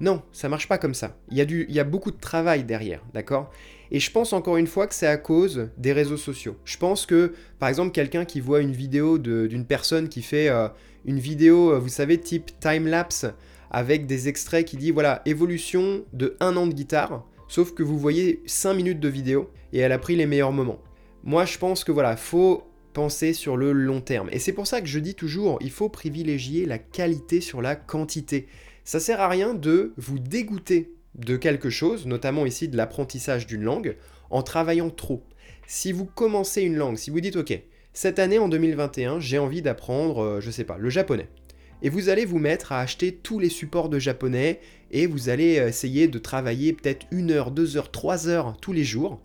Non, 0.00 0.22
ça 0.32 0.48
marche 0.48 0.66
pas 0.66 0.78
comme 0.78 0.94
ça. 0.94 1.16
Il 1.30 1.36
y, 1.36 1.42
a 1.42 1.44
y 1.44 1.78
a 1.78 1.84
beaucoup 1.84 2.10
de 2.10 2.18
travail 2.18 2.64
derrière, 2.64 3.02
d'accord? 3.12 3.50
Et 3.90 4.00
je 4.00 4.10
pense 4.10 4.32
encore 4.32 4.56
une 4.56 4.66
fois 4.66 4.86
que 4.86 4.94
c'est 4.94 5.06
à 5.06 5.16
cause 5.16 5.68
des 5.76 5.92
réseaux 5.92 6.16
sociaux. 6.16 6.56
Je 6.64 6.78
pense 6.78 7.06
que, 7.06 7.34
par 7.58 7.68
exemple, 7.68 7.92
quelqu'un 7.92 8.24
qui 8.24 8.40
voit 8.40 8.60
une 8.60 8.72
vidéo 8.72 9.18
d'une 9.18 9.66
personne 9.66 10.08
qui 10.08 10.22
fait 10.22 10.48
euh, 10.48 10.68
une 11.04 11.18
vidéo, 11.18 11.72
euh, 11.72 11.78
vous 11.78 11.88
savez, 11.88 12.18
type 12.18 12.58
time-lapse, 12.60 13.26
avec 13.70 14.06
des 14.06 14.28
extraits 14.28 14.64
qui 14.64 14.76
dit, 14.76 14.90
voilà, 14.90 15.22
évolution 15.26 16.04
de 16.12 16.36
un 16.40 16.56
an 16.56 16.66
de 16.66 16.72
guitare, 16.72 17.24
sauf 17.48 17.74
que 17.74 17.82
vous 17.82 17.98
voyez 17.98 18.42
5 18.46 18.74
minutes 18.74 19.00
de 19.00 19.08
vidéo, 19.08 19.50
et 19.72 19.80
elle 19.80 19.92
a 19.92 19.98
pris 19.98 20.16
les 20.16 20.26
meilleurs 20.26 20.52
moments. 20.52 20.80
Moi, 21.24 21.44
je 21.44 21.58
pense 21.58 21.84
que 21.84 21.92
voilà, 21.92 22.16
faut 22.16 22.64
penser 22.92 23.32
sur 23.32 23.56
le 23.56 23.72
long 23.72 24.00
terme. 24.00 24.28
Et 24.32 24.38
c'est 24.38 24.52
pour 24.52 24.66
ça 24.66 24.80
que 24.80 24.86
je 24.86 24.98
dis 24.98 25.14
toujours, 25.14 25.58
il 25.60 25.70
faut 25.70 25.88
privilégier 25.88 26.66
la 26.66 26.78
qualité 26.78 27.40
sur 27.40 27.62
la 27.62 27.76
quantité. 27.76 28.46
Ça 28.84 29.00
sert 29.00 29.20
à 29.20 29.28
rien 29.28 29.54
de 29.54 29.92
vous 29.96 30.18
dégoûter 30.18 30.94
de 31.14 31.36
quelque 31.36 31.70
chose, 31.70 32.06
notamment 32.06 32.46
ici 32.46 32.68
de 32.68 32.76
l'apprentissage 32.76 33.46
d'une 33.46 33.62
langue, 33.62 33.96
en 34.30 34.42
travaillant 34.42 34.90
trop. 34.90 35.22
Si 35.66 35.92
vous 35.92 36.04
commencez 36.06 36.62
une 36.62 36.76
langue, 36.76 36.96
si 36.96 37.10
vous 37.10 37.20
dites 37.20 37.36
ok, 37.36 37.60
cette 37.92 38.18
année 38.18 38.38
en 38.38 38.48
2021, 38.48 39.20
j'ai 39.20 39.38
envie 39.38 39.62
d'apprendre, 39.62 40.22
euh, 40.22 40.40
je 40.40 40.50
sais 40.50 40.64
pas, 40.64 40.78
le 40.78 40.90
japonais. 40.90 41.28
Et 41.82 41.88
vous 41.88 42.08
allez 42.08 42.24
vous 42.24 42.38
mettre 42.38 42.72
à 42.72 42.80
acheter 42.80 43.12
tous 43.12 43.38
les 43.38 43.48
supports 43.48 43.88
de 43.88 43.98
japonais 43.98 44.60
et 44.90 45.06
vous 45.06 45.28
allez 45.28 45.54
essayer 45.54 46.08
de 46.08 46.18
travailler 46.18 46.72
peut-être 46.72 47.06
une 47.10 47.30
heure, 47.30 47.50
deux 47.50 47.76
heures, 47.76 47.90
trois 47.90 48.28
heures 48.28 48.56
tous 48.60 48.72
les 48.72 48.84
jours 48.84 49.20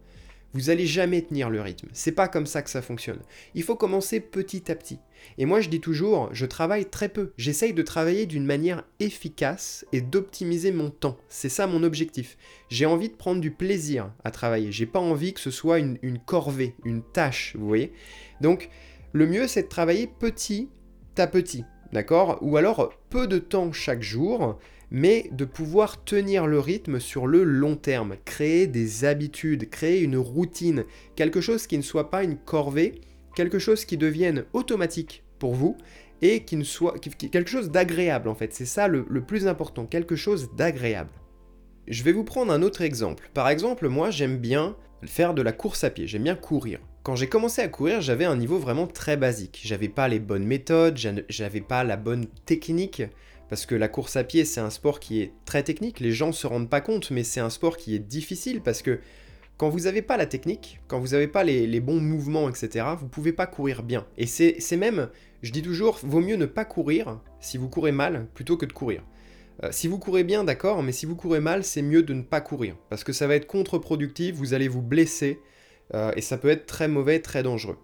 vous 0.55 0.69
allez 0.69 0.85
jamais 0.87 1.21
tenir 1.21 1.49
le 1.49 1.59
rythme. 1.59 1.89
C'est 1.91 2.13
pas 2.13 2.29
comme 2.29 2.45
ça 2.45 2.61
que 2.61 2.69
ça 2.69 2.81
fonctionne. 2.81 3.19
Il 3.55 3.63
faut 3.63 3.75
commencer 3.75 4.21
petit 4.21 4.71
à 4.71 4.75
petit. 4.75 4.99
Et 5.37 5.45
moi 5.45 5.59
je 5.59 5.67
dis 5.67 5.81
toujours, 5.81 6.29
je 6.31 6.45
travaille 6.45 6.85
très 6.85 7.09
peu. 7.09 7.33
J'essaye 7.35 7.73
de 7.73 7.81
travailler 7.81 8.25
d'une 8.25 8.45
manière 8.45 8.85
efficace 9.01 9.85
et 9.91 9.99
d'optimiser 9.99 10.71
mon 10.71 10.91
temps. 10.91 11.17
C'est 11.27 11.49
ça 11.49 11.67
mon 11.67 11.83
objectif. 11.83 12.37
J'ai 12.69 12.85
envie 12.85 13.09
de 13.09 13.15
prendre 13.15 13.41
du 13.41 13.51
plaisir 13.51 14.13
à 14.23 14.31
travailler. 14.31 14.71
J'ai 14.71 14.85
pas 14.85 14.99
envie 14.99 15.33
que 15.33 15.41
ce 15.41 15.51
soit 15.51 15.79
une, 15.79 15.97
une 16.01 16.19
corvée, 16.19 16.73
une 16.85 17.03
tâche, 17.03 17.57
vous 17.59 17.67
voyez. 17.67 17.91
Donc 18.39 18.69
le 19.11 19.27
mieux 19.27 19.47
c'est 19.47 19.63
de 19.63 19.67
travailler 19.67 20.07
petit 20.07 20.69
à 21.17 21.27
petit. 21.27 21.65
D'accord? 21.91 22.39
Ou 22.41 22.55
alors 22.55 22.93
peu 23.09 23.27
de 23.27 23.39
temps 23.39 23.73
chaque 23.73 24.01
jour 24.01 24.57
mais 24.95 25.27
de 25.31 25.43
pouvoir 25.43 26.03
tenir 26.05 26.47
le 26.47 26.59
rythme 26.59 26.99
sur 26.99 27.27
le 27.27 27.43
long 27.43 27.75
terme, 27.75 28.15
créer 28.23 28.65
des 28.65 29.03
habitudes, 29.03 29.69
créer 29.69 30.01
une 30.01 30.15
routine, 30.17 30.85
quelque 31.15 31.41
chose 31.41 31.67
qui 31.67 31.77
ne 31.77 31.83
soit 31.83 32.09
pas 32.09 32.23
une 32.23 32.37
corvée 32.37 33.01
quelque 33.35 33.59
chose 33.59 33.85
qui 33.85 33.97
devienne 33.97 34.45
automatique 34.53 35.23
pour 35.37 35.53
vous 35.53 35.77
et 36.21 36.43
qui 36.43 36.55
ne 36.55 36.63
soit 36.63 36.97
quelque 36.97 37.49
chose 37.49 37.69
d'agréable 37.69 38.29
en 38.29 38.35
fait. 38.35 38.53
C'est 38.53 38.65
ça 38.65 38.87
le, 38.87 39.03
plus 39.21 39.47
important, 39.47 39.85
quelque 39.85 40.15
chose 40.15 40.49
d'agréable. 40.55 41.11
Je 41.87 42.01
vais 42.01 42.13
vous 42.13 42.23
prendre 42.23 42.51
un 42.51 42.63
autre 42.63 42.81
exemple. 42.81 43.29
Par 43.35 43.49
exemple, 43.49 43.89
moi 43.89 44.09
j'aime 44.09 44.37
bien 44.37 44.75
faire 45.03 45.35
de 45.35 45.43
la 45.43 45.51
course 45.51 45.83
à 45.83 45.91
pied, 45.91 46.07
j'aime 46.07 46.23
bien 46.23 46.35
courir. 46.35 46.79
Quand 47.03 47.15
j'ai 47.15 47.27
commencé 47.27 47.61
à 47.61 47.67
courir, 47.67 48.01
j'avais 48.01 48.25
un 48.25 48.35
niveau 48.35 48.57
vraiment 48.57 48.87
très 48.87 49.17
basique. 49.17 49.61
J'avais 49.63 49.89
pas 49.89 50.07
les 50.07 50.19
bonnes 50.19 50.45
méthodes, 50.45 50.97
j'avais 51.29 51.61
pas 51.61 51.83
la 51.83 51.97
bonne 51.97 52.25
technique, 52.47 53.03
parce 53.49 53.65
que 53.65 53.75
la 53.75 53.87
course 53.87 54.15
à 54.15 54.23
pied, 54.23 54.45
c'est 54.45 54.59
un 54.59 54.69
sport 54.69 54.99
qui 54.99 55.21
est 55.21 55.33
très 55.45 55.63
technique. 55.63 55.99
Les 55.99 56.11
gens 56.11 56.31
se 56.31 56.47
rendent 56.47 56.69
pas 56.69 56.81
compte, 56.81 57.11
mais 57.11 57.23
c'est 57.23 57.39
un 57.39 57.49
sport 57.49 57.77
qui 57.77 57.95
est 57.95 57.99
difficile 57.99 58.61
parce 58.61 58.81
que 58.81 58.99
quand 59.57 59.69
vous 59.69 59.81
n'avez 59.81 60.01
pas 60.01 60.17
la 60.17 60.25
technique, 60.25 60.81
quand 60.87 60.99
vous 60.99 61.09
n'avez 61.09 61.27
pas 61.27 61.43
les, 61.43 61.79
bons 61.79 62.01
mouvements, 62.01 62.49
etc., 62.49 62.85
vous 62.99 63.07
pouvez 63.07 63.31
pas 63.31 63.47
courir 63.47 63.83
bien. 63.83 64.05
Et 64.17 64.25
c'est 64.25 64.77
même, 64.77 65.09
je 65.43 65.51
dis 65.51 65.61
toujours, 65.61 65.99
vaut 66.03 66.19
mieux 66.19 66.35
ne 66.35 66.45
pas 66.45 66.65
courir 66.65 67.21
si 67.39 67.57
vous 67.57 67.69
courez 67.69 67.91
mal 67.91 68.27
plutôt 68.33 68.57
que 68.57 68.65
de 68.65 68.73
courir. 68.73 69.03
Euh, 69.63 69.69
si 69.71 69.87
vous 69.87 69.99
courez 69.99 70.25
bien, 70.25 70.43
d'accord, 70.43 70.83
mais 70.83 70.91
si 70.91 71.05
vous 71.05 71.15
courez 71.15 71.39
mal, 71.39 71.63
c'est 71.63 71.81
mieux 71.81 72.03
de 72.03 72.13
ne 72.13 72.23
pas 72.23 72.41
courir. 72.41 72.75
Parce 72.89 73.05
que 73.05 73.13
ça 73.13 73.27
va 73.27 73.35
être 73.35 73.47
contre-productif, 73.47 74.35
vous 74.35 74.53
allez 74.53 74.67
vous 74.67 74.81
blesser, 74.81 75.39
euh, 75.93 76.11
et 76.17 76.21
ça 76.21 76.37
peut 76.37 76.49
être 76.49 76.65
très 76.65 76.89
mauvais, 76.89 77.19
très 77.19 77.41
dangereux. 77.41 77.77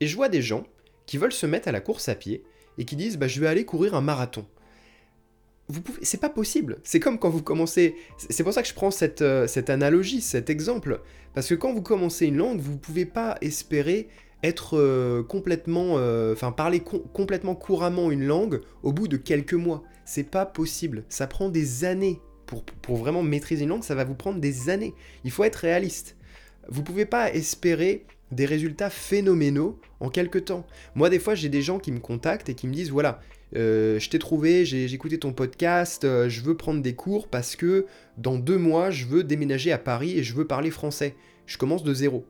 Et 0.00 0.06
je 0.06 0.14
vois 0.14 0.28
des 0.28 0.42
gens 0.42 0.64
qui 1.06 1.18
veulent 1.18 1.32
se 1.32 1.46
mettre 1.46 1.66
à 1.66 1.72
la 1.72 1.80
course 1.80 2.08
à 2.08 2.14
pied, 2.14 2.44
et 2.78 2.84
qui 2.84 2.94
disent, 2.94 3.18
bah, 3.18 3.26
je 3.26 3.40
vais 3.40 3.46
aller 3.48 3.64
courir 3.64 3.94
un 3.94 4.00
marathon. 4.00 4.46
C'est 6.02 6.20
pas 6.20 6.28
possible. 6.28 6.78
C'est 6.84 7.00
comme 7.00 7.18
quand 7.18 7.30
vous 7.30 7.42
commencez. 7.42 7.96
C'est 8.18 8.44
pour 8.44 8.52
ça 8.52 8.62
que 8.62 8.68
je 8.68 8.74
prends 8.74 8.90
cette, 8.90 9.22
euh, 9.22 9.46
cette 9.46 9.70
analogie, 9.70 10.20
cet 10.20 10.48
exemple. 10.50 11.00
Parce 11.34 11.48
que 11.48 11.54
quand 11.54 11.72
vous 11.72 11.82
commencez 11.82 12.26
une 12.26 12.36
langue, 12.36 12.60
vous 12.60 12.76
pouvez 12.76 13.04
pas 13.04 13.36
espérer 13.40 14.08
être 14.42 15.22
complètement. 15.28 15.94
Enfin, 16.32 16.52
parler 16.52 16.80
complètement 16.80 17.54
couramment 17.54 18.10
une 18.10 18.24
langue 18.24 18.60
au 18.82 18.92
bout 18.92 19.08
de 19.08 19.16
quelques 19.16 19.54
mois. 19.54 19.82
C'est 20.04 20.30
pas 20.30 20.46
possible. 20.46 21.04
Ça 21.08 21.26
prend 21.26 21.50
des 21.50 21.84
années. 21.84 22.20
Pour, 22.46 22.96
vraiment 22.96 23.24
maîtriser 23.24 23.64
une 23.64 23.70
langue, 23.70 23.82
ça 23.82 23.96
va 23.96 24.04
vous 24.04 24.14
prendre 24.14 24.38
des 24.38 24.70
années. 24.70 24.94
Il 25.24 25.32
faut 25.32 25.42
être 25.42 25.56
réaliste. 25.56 26.16
Vous 26.68 26.84
pouvez 26.84 27.04
pas 27.04 27.32
espérer 27.32 28.06
des 28.30 28.46
résultats 28.46 28.88
phénoménaux 28.90 29.80
en 29.98 30.10
quelques 30.10 30.46
temps. 30.46 30.64
Moi, 30.94 31.10
des 31.10 31.18
fois, 31.18 31.34
j'ai 31.34 31.48
des 31.48 31.62
gens 31.62 31.80
qui 31.80 31.90
me 31.90 31.98
contactent 31.98 32.48
et 32.48 32.54
qui 32.54 32.68
me 32.68 32.72
disent 32.72 32.90
voilà, 32.90 33.20
euh, 33.54 33.98
je 34.00 34.10
t'ai 34.10 34.18
trouvé, 34.18 34.64
j'ai 34.64 34.92
écouté 34.92 35.18
ton 35.18 35.32
podcast, 35.32 36.04
euh, 36.04 36.28
je 36.28 36.40
veux 36.42 36.56
prendre 36.56 36.82
des 36.82 36.94
cours 36.94 37.28
parce 37.28 37.54
que 37.54 37.86
dans 38.18 38.38
deux 38.38 38.58
mois, 38.58 38.90
je 38.90 39.06
veux 39.06 39.22
déménager 39.22 39.70
à 39.70 39.78
Paris 39.78 40.18
et 40.18 40.24
je 40.24 40.34
veux 40.34 40.46
parler 40.46 40.70
français. 40.70 41.14
Je 41.46 41.58
commence 41.58 41.84
de 41.84 41.94
zéro. 41.94 42.26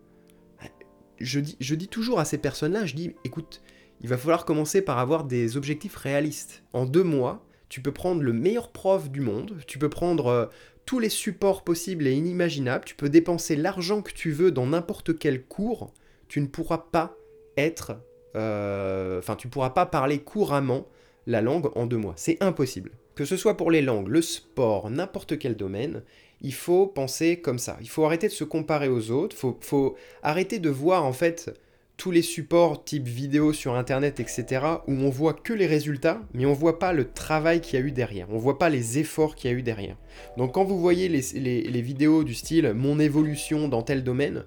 Je 1.18 1.40
dis, 1.40 1.56
je 1.60 1.74
dis 1.74 1.88
toujours 1.88 2.20
à 2.20 2.26
ces 2.26 2.36
personnes-là, 2.36 2.84
je 2.84 2.94
dis 2.94 3.14
écoute, 3.24 3.62
il 4.02 4.08
va 4.08 4.18
falloir 4.18 4.44
commencer 4.44 4.82
par 4.82 4.98
avoir 4.98 5.24
des 5.24 5.56
objectifs 5.56 5.96
réalistes. 5.96 6.62
En 6.74 6.84
deux 6.84 7.04
mois, 7.04 7.46
tu 7.70 7.80
peux 7.80 7.92
prendre 7.92 8.20
le 8.22 8.34
meilleur 8.34 8.70
prof 8.70 9.10
du 9.10 9.20
monde, 9.20 9.56
tu 9.66 9.78
peux 9.78 9.88
prendre 9.88 10.26
euh, 10.26 10.46
tous 10.84 10.98
les 10.98 11.08
supports 11.08 11.64
possibles 11.64 12.06
et 12.06 12.12
inimaginables, 12.12 12.84
tu 12.84 12.94
peux 12.94 13.08
dépenser 13.08 13.56
l'argent 13.56 14.02
que 14.02 14.12
tu 14.12 14.30
veux 14.30 14.50
dans 14.50 14.66
n'importe 14.66 15.18
quel 15.18 15.42
cours, 15.44 15.94
tu 16.28 16.40
ne 16.40 16.46
pourras 16.46 16.86
pas 16.92 17.16
être... 17.56 17.96
Enfin, 18.34 19.34
tu 19.34 19.48
pourras 19.48 19.70
pas 19.70 19.86
parler 19.86 20.18
couramment 20.18 20.86
la 21.26 21.42
langue 21.42 21.70
en 21.76 21.86
deux 21.86 21.96
mois. 21.96 22.14
C'est 22.16 22.42
impossible. 22.42 22.90
Que 23.14 23.24
ce 23.24 23.36
soit 23.36 23.56
pour 23.56 23.70
les 23.70 23.82
langues, 23.82 24.08
le 24.08 24.22
sport, 24.22 24.90
n'importe 24.90 25.38
quel 25.38 25.56
domaine, 25.56 26.02
il 26.42 26.54
faut 26.54 26.86
penser 26.86 27.40
comme 27.40 27.58
ça. 27.58 27.78
Il 27.80 27.88
faut 27.88 28.04
arrêter 28.04 28.28
de 28.28 28.32
se 28.32 28.44
comparer 28.44 28.88
aux 28.88 29.10
autres, 29.10 29.34
il 29.36 29.40
faut, 29.40 29.58
faut 29.60 29.96
arrêter 30.22 30.58
de 30.58 30.68
voir 30.68 31.04
en 31.04 31.12
fait 31.12 31.52
tous 31.96 32.10
les 32.10 32.22
supports 32.22 32.84
type 32.84 33.08
vidéo 33.08 33.52
sur 33.52 33.74
internet, 33.74 34.20
etc., 34.20 34.62
où 34.86 34.92
on 34.92 35.08
voit 35.08 35.32
que 35.32 35.52
les 35.52 35.66
résultats, 35.66 36.20
mais 36.34 36.44
on 36.44 36.52
voit 36.52 36.78
pas 36.78 36.92
le 36.92 37.10
travail 37.10 37.60
qu'il 37.60 37.78
y 37.78 37.82
a 37.82 37.86
eu 37.86 37.90
derrière, 37.90 38.28
on 38.30 38.38
voit 38.38 38.58
pas 38.58 38.68
les 38.68 38.98
efforts 38.98 39.34
qu'il 39.34 39.50
y 39.50 39.54
a 39.54 39.56
eu 39.56 39.62
derrière. 39.62 39.96
Donc 40.36 40.54
quand 40.54 40.64
vous 40.64 40.78
voyez 40.78 41.08
les, 41.08 41.80
vidéos 41.80 42.24
du 42.24 42.34
style 42.34 42.72
mon 42.74 42.98
évolution 43.00 43.68
dans 43.68 43.82
tel 43.82 44.04
domaine, 44.04 44.44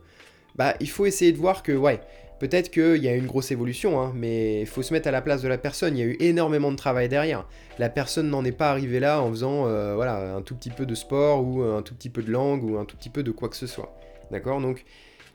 bah 0.56 0.76
il 0.80 0.90
faut 0.90 1.06
essayer 1.06 1.32
de 1.32 1.38
voir 1.38 1.64
que 1.64 1.72
ouais, 1.72 2.02
peut-être 2.40 2.72
qu'il 2.72 3.04
y 3.04 3.08
a 3.08 3.16
une 3.16 3.26
grosse 3.26 3.52
évolution, 3.52 4.02
hein, 4.02 4.12
mais 4.16 4.62
il 4.62 4.66
faut 4.68 4.82
se 4.82 4.94
mettre 4.94 5.08
à 5.08 5.12
la 5.12 5.22
place 5.22 5.42
de 5.42 5.48
la 5.48 5.58
personne, 5.58 5.98
il 5.98 6.00
y 6.00 6.04
a 6.04 6.08
eu 6.08 6.18
énormément 6.20 6.72
de 6.72 6.78
travail 6.78 7.10
derrière. 7.10 7.46
La 7.78 7.90
personne 7.90 8.30
n'en 8.30 8.44
est 8.46 8.52
pas 8.52 8.72
arrivée 8.72 9.00
là 9.00 9.22
en 9.22 9.30
faisant 9.30 9.68
euh, 9.68 9.96
voilà, 9.96 10.36
un 10.36 10.42
tout 10.42 10.56
petit 10.56 10.70
peu 10.70 10.86
de 10.86 10.96
sport 10.96 11.46
ou 11.46 11.62
un 11.62 11.82
tout 11.82 11.94
petit 11.94 12.10
peu 12.10 12.24
de 12.24 12.32
langue 12.32 12.64
ou 12.64 12.78
un 12.78 12.86
tout 12.86 12.98
petit 12.98 13.10
peu 13.10 13.24
de 13.24 13.32
quoi 13.32 13.50
que 13.50 13.56
ce 13.56 13.68
soit. 13.68 13.96
D'accord? 14.32 14.62
Donc 14.62 14.86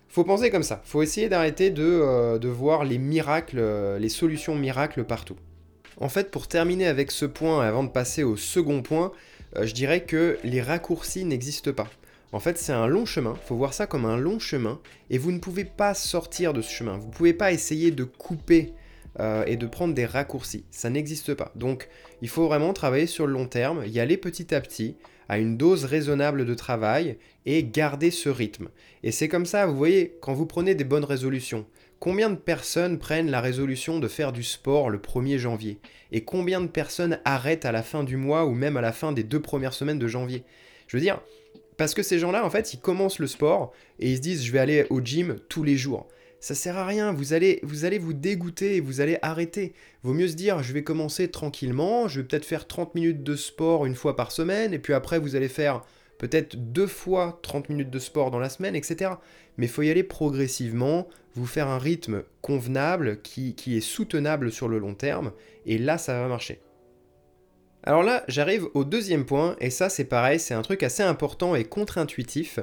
faut 0.08 0.24
penser 0.24 0.50
comme 0.50 0.62
ça. 0.62 0.80
Faut 0.84 1.02
essayer 1.02 1.28
d'arrêter 1.28 1.70
de, 1.70 1.82
euh, 1.82 2.38
voir 2.42 2.84
les 2.84 2.98
miracles, 2.98 3.58
euh, 3.58 3.98
les 3.98 4.08
solutions 4.08 4.54
miracles 4.54 5.04
partout. 5.04 5.36
En 6.00 6.08
fait, 6.08 6.30
pour 6.30 6.48
terminer 6.48 6.86
avec 6.86 7.10
ce 7.10 7.24
point, 7.24 7.64
avant 7.64 7.84
de 7.84 7.88
passer 7.88 8.24
au 8.24 8.36
second 8.36 8.82
point, 8.82 9.12
je 9.62 9.72
dirais 9.72 10.00
que 10.02 10.38
les 10.42 10.60
raccourcis 10.60 11.24
n'existent 11.24 11.72
pas. 11.72 11.88
En 12.34 12.40
fait, 12.40 12.58
c'est 12.58 12.72
un 12.72 12.88
long 12.88 13.06
chemin, 13.06 13.36
faut 13.46 13.54
voir 13.54 13.74
ça 13.74 13.86
comme 13.86 14.04
un 14.04 14.16
long 14.16 14.40
chemin, 14.40 14.80
et 15.08 15.18
vous 15.18 15.30
ne 15.30 15.38
pouvez 15.38 15.64
pas 15.64 15.94
sortir 15.94 16.52
de 16.52 16.62
ce 16.62 16.72
chemin. 16.72 16.98
Vous 16.98 17.06
ne 17.06 17.12
pouvez 17.12 17.32
pas 17.32 17.52
essayer 17.52 17.92
de 17.92 18.02
couper 18.02 18.72
et 19.46 19.56
de 19.56 19.66
prendre 19.68 19.94
des 19.94 20.04
raccourcis. 20.04 20.64
Ça 20.72 20.90
n'existe 20.90 21.34
pas. 21.34 21.52
Donc, 21.54 21.88
il 22.22 22.28
faut 22.28 22.48
vraiment 22.48 22.72
travailler 22.72 23.06
sur 23.06 23.28
le 23.28 23.32
long 23.32 23.46
terme, 23.46 23.84
y 23.86 24.00
aller 24.00 24.16
petit 24.16 24.52
à 24.52 24.60
petit, 24.60 24.96
à 25.28 25.38
une 25.38 25.56
dose 25.56 25.84
raisonnable 25.84 26.44
de 26.44 26.54
travail 26.54 27.18
et 27.46 27.62
garder 27.62 28.10
ce 28.10 28.28
rythme. 28.28 28.68
Et 29.04 29.12
c'est 29.12 29.28
comme 29.28 29.46
ça, 29.46 29.66
vous 29.66 29.76
voyez, 29.76 30.16
quand 30.20 30.34
vous 30.34 30.46
prenez 30.46 30.74
des 30.74 30.82
bonnes 30.82 31.04
résolutions, 31.04 31.66
combien 32.00 32.30
de 32.30 32.34
personnes 32.34 32.98
prennent 32.98 33.30
la 33.30 33.42
résolution 33.42 34.00
de 34.00 34.08
faire 34.08 34.32
du 34.32 34.42
sport 34.42 34.90
le 34.90 34.98
1er 34.98 35.38
janvier? 35.38 35.78
Et 36.10 36.24
combien 36.24 36.60
de 36.60 36.66
personnes 36.66 37.20
arrêtent 37.24 37.64
à 37.64 37.70
la 37.70 37.84
fin 37.84 38.02
du 38.02 38.16
mois 38.16 38.44
ou 38.44 38.54
même 38.54 38.76
à 38.76 38.80
la 38.80 38.92
fin 38.92 39.12
des 39.12 39.22
deux 39.22 39.40
premières 39.40 39.72
semaines 39.72 40.00
de 40.00 40.08
janvier? 40.08 40.42
Je 40.88 40.96
veux 40.96 41.00
dire, 41.00 41.20
parce 41.76 41.94
que 41.94 42.02
ces 42.02 42.18
gens-là, 42.18 42.44
en 42.44 42.50
fait, 42.50 42.74
ils 42.74 42.80
commencent 42.80 43.18
le 43.18 43.26
sport 43.26 43.72
et 43.98 44.10
ils 44.10 44.16
se 44.16 44.22
disent 44.22 44.44
je 44.44 44.52
vais 44.52 44.58
aller 44.58 44.86
au 44.90 45.00
gym 45.00 45.36
tous 45.48 45.64
les 45.64 45.76
jours 45.76 46.08
ça 46.44 46.54
sert 46.54 46.76
à 46.76 46.84
rien, 46.84 47.10
vous 47.10 47.32
allez, 47.32 47.58
vous 47.62 47.86
allez 47.86 47.98
vous 47.98 48.12
dégoûter, 48.12 48.78
vous 48.80 49.00
allez 49.00 49.16
arrêter. 49.22 49.72
Vaut 50.02 50.12
mieux 50.12 50.28
se 50.28 50.34
dire, 50.34 50.62
je 50.62 50.74
vais 50.74 50.82
commencer 50.84 51.30
tranquillement, 51.30 52.06
je 52.06 52.20
vais 52.20 52.26
peut-être 52.26 52.44
faire 52.44 52.66
30 52.66 52.94
minutes 52.94 53.22
de 53.22 53.34
sport 53.34 53.86
une 53.86 53.94
fois 53.94 54.14
par 54.14 54.30
semaine, 54.30 54.74
et 54.74 54.78
puis 54.78 54.92
après 54.92 55.18
vous 55.18 55.36
allez 55.36 55.48
faire 55.48 55.80
peut-être 56.18 56.54
deux 56.56 56.86
fois 56.86 57.38
30 57.40 57.70
minutes 57.70 57.88
de 57.88 57.98
sport 57.98 58.30
dans 58.30 58.38
la 58.38 58.50
semaine, 58.50 58.76
etc. 58.76 59.12
Mais 59.56 59.64
il 59.64 59.70
faut 59.70 59.80
y 59.80 59.90
aller 59.90 60.02
progressivement, 60.02 61.08
vous 61.34 61.46
faire 61.46 61.68
un 61.68 61.78
rythme 61.78 62.24
convenable, 62.42 63.22
qui, 63.22 63.54
qui 63.54 63.78
est 63.78 63.80
soutenable 63.80 64.52
sur 64.52 64.68
le 64.68 64.78
long 64.78 64.94
terme, 64.94 65.32
et 65.64 65.78
là 65.78 65.96
ça 65.96 66.20
va 66.20 66.28
marcher. 66.28 66.60
Alors 67.86 68.02
là, 68.02 68.24
j'arrive 68.28 68.66
au 68.72 68.82
deuxième 68.82 69.26
point, 69.26 69.56
et 69.60 69.68
ça 69.68 69.90
c'est 69.90 70.06
pareil, 70.06 70.40
c'est 70.40 70.54
un 70.54 70.62
truc 70.62 70.82
assez 70.82 71.02
important 71.02 71.54
et 71.54 71.64
contre-intuitif. 71.64 72.58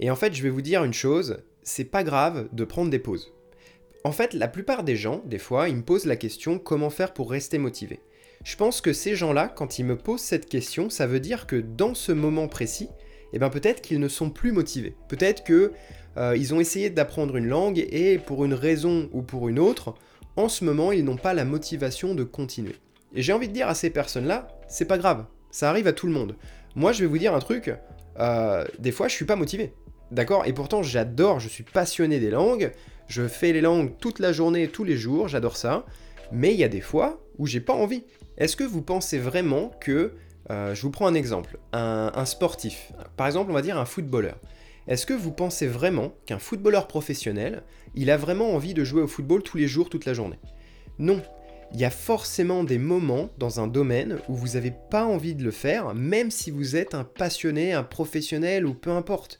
Et 0.00 0.10
en 0.10 0.16
fait, 0.16 0.34
je 0.34 0.42
vais 0.42 0.50
vous 0.50 0.60
dire 0.60 0.82
une 0.82 0.92
chose, 0.92 1.38
c'est 1.62 1.84
pas 1.84 2.02
grave 2.02 2.48
de 2.52 2.64
prendre 2.64 2.90
des 2.90 2.98
pauses. 2.98 3.32
En 4.02 4.10
fait, 4.10 4.34
la 4.34 4.48
plupart 4.48 4.82
des 4.82 4.96
gens, 4.96 5.22
des 5.24 5.38
fois, 5.38 5.68
ils 5.68 5.76
me 5.76 5.82
posent 5.82 6.04
la 6.04 6.16
question 6.16 6.58
comment 6.58 6.90
faire 6.90 7.14
pour 7.14 7.30
rester 7.30 7.58
motivé? 7.58 8.00
Je 8.44 8.56
pense 8.56 8.80
que 8.80 8.92
ces 8.92 9.14
gens-là, 9.14 9.46
quand 9.46 9.78
ils 9.78 9.84
me 9.84 9.96
posent 9.96 10.20
cette 10.20 10.48
question, 10.48 10.90
ça 10.90 11.06
veut 11.06 11.20
dire 11.20 11.46
que 11.46 11.56
dans 11.56 11.94
ce 11.94 12.10
moment 12.10 12.48
précis, 12.48 12.88
eh 13.32 13.38
ben 13.38 13.50
peut-être 13.50 13.82
qu'ils 13.82 14.00
ne 14.00 14.08
sont 14.08 14.30
plus 14.30 14.50
motivés. 14.50 14.96
Peut-être 15.08 15.44
que 15.44 15.72
euh, 16.16 16.52
ont 16.52 16.60
essayé 16.60 16.90
d'apprendre 16.90 17.36
une 17.36 17.46
langue 17.46 17.86
et 17.90 18.18
pour 18.18 18.44
une 18.44 18.54
raison 18.54 19.08
ou 19.12 19.22
pour 19.22 19.48
une 19.48 19.60
autre, 19.60 19.94
en 20.34 20.48
ce 20.48 20.64
moment, 20.64 20.90
ils 20.90 21.04
n'ont 21.04 21.16
pas 21.16 21.34
la 21.34 21.44
motivation 21.44 22.16
de 22.16 22.24
continuer. 22.24 22.74
Et 23.14 23.22
j'ai 23.22 23.32
envie 23.32 23.48
de 23.48 23.52
dire 23.52 23.68
à 23.68 23.74
ces 23.74 23.90
personnes-là, 23.90 24.48
c'est 24.68 24.84
pas 24.84 24.98
grave, 24.98 25.24
ça 25.50 25.70
arrive 25.70 25.86
à 25.86 25.92
tout 25.92 26.06
le 26.06 26.12
monde. 26.12 26.36
Moi, 26.74 26.92
je 26.92 27.00
vais 27.00 27.06
vous 27.06 27.18
dire 27.18 27.34
un 27.34 27.40
truc, 27.40 27.72
euh, 28.18 28.64
des 28.78 28.92
fois, 28.92 29.08
je 29.08 29.14
suis 29.14 29.24
pas 29.24 29.36
motivé. 29.36 29.72
D'accord? 30.10 30.46
Et 30.46 30.52
pourtant, 30.52 30.82
j'adore, 30.82 31.40
je 31.40 31.48
suis 31.48 31.64
passionné 31.64 32.20
des 32.20 32.30
langues, 32.30 32.72
je 33.08 33.26
fais 33.26 33.52
les 33.52 33.60
langues 33.60 33.92
toute 33.98 34.18
la 34.18 34.32
journée, 34.32 34.68
tous 34.68 34.84
les 34.84 34.96
jours, 34.96 35.28
j'adore 35.28 35.56
ça. 35.56 35.84
Mais 36.32 36.52
il 36.52 36.60
y 36.60 36.64
a 36.64 36.68
des 36.68 36.80
fois 36.80 37.20
où 37.38 37.46
j'ai 37.46 37.60
pas 37.60 37.72
envie. 37.72 38.04
Est-ce 38.38 38.56
que 38.56 38.64
vous 38.64 38.82
pensez 38.82 39.18
vraiment 39.18 39.70
que, 39.80 40.12
euh, 40.50 40.74
je 40.74 40.82
vous 40.82 40.90
prends 40.90 41.06
un 41.06 41.14
exemple, 41.14 41.58
un, 41.72 42.24
sportif, 42.24 42.92
par 43.16 43.26
exemple, 43.26 43.50
on 43.50 43.54
va 43.54 43.62
dire 43.62 43.78
un 43.78 43.84
footballeur. 43.84 44.36
Est-ce 44.86 45.06
que 45.06 45.14
vous 45.14 45.32
pensez 45.32 45.66
vraiment 45.66 46.14
qu'un 46.26 46.38
footballeur 46.38 46.86
professionnel, 46.86 47.62
il 47.94 48.10
a 48.10 48.16
vraiment 48.16 48.54
envie 48.54 48.74
de 48.74 48.84
jouer 48.84 49.02
au 49.02 49.08
football 49.08 49.42
tous 49.42 49.56
les 49.56 49.66
jours, 49.66 49.90
toute 49.90 50.04
la 50.04 50.14
journée? 50.14 50.38
Non. 50.98 51.20
Il 51.72 51.80
y 51.80 51.84
a 51.84 51.90
forcément 51.90 52.64
des 52.64 52.78
moments 52.78 53.28
dans 53.38 53.60
un 53.60 53.66
domaine 53.66 54.18
où 54.28 54.34
vous 54.34 54.54
n'avez 54.54 54.72
pas 54.90 55.04
envie 55.04 55.34
de 55.34 55.44
le 55.44 55.50
faire, 55.50 55.94
même 55.94 56.30
si 56.30 56.50
vous 56.50 56.76
êtes 56.76 56.94
un 56.94 57.04
passionné, 57.04 57.72
un 57.72 57.82
professionnel 57.82 58.66
ou 58.66 58.74
peu 58.74 58.90
importe 58.90 59.38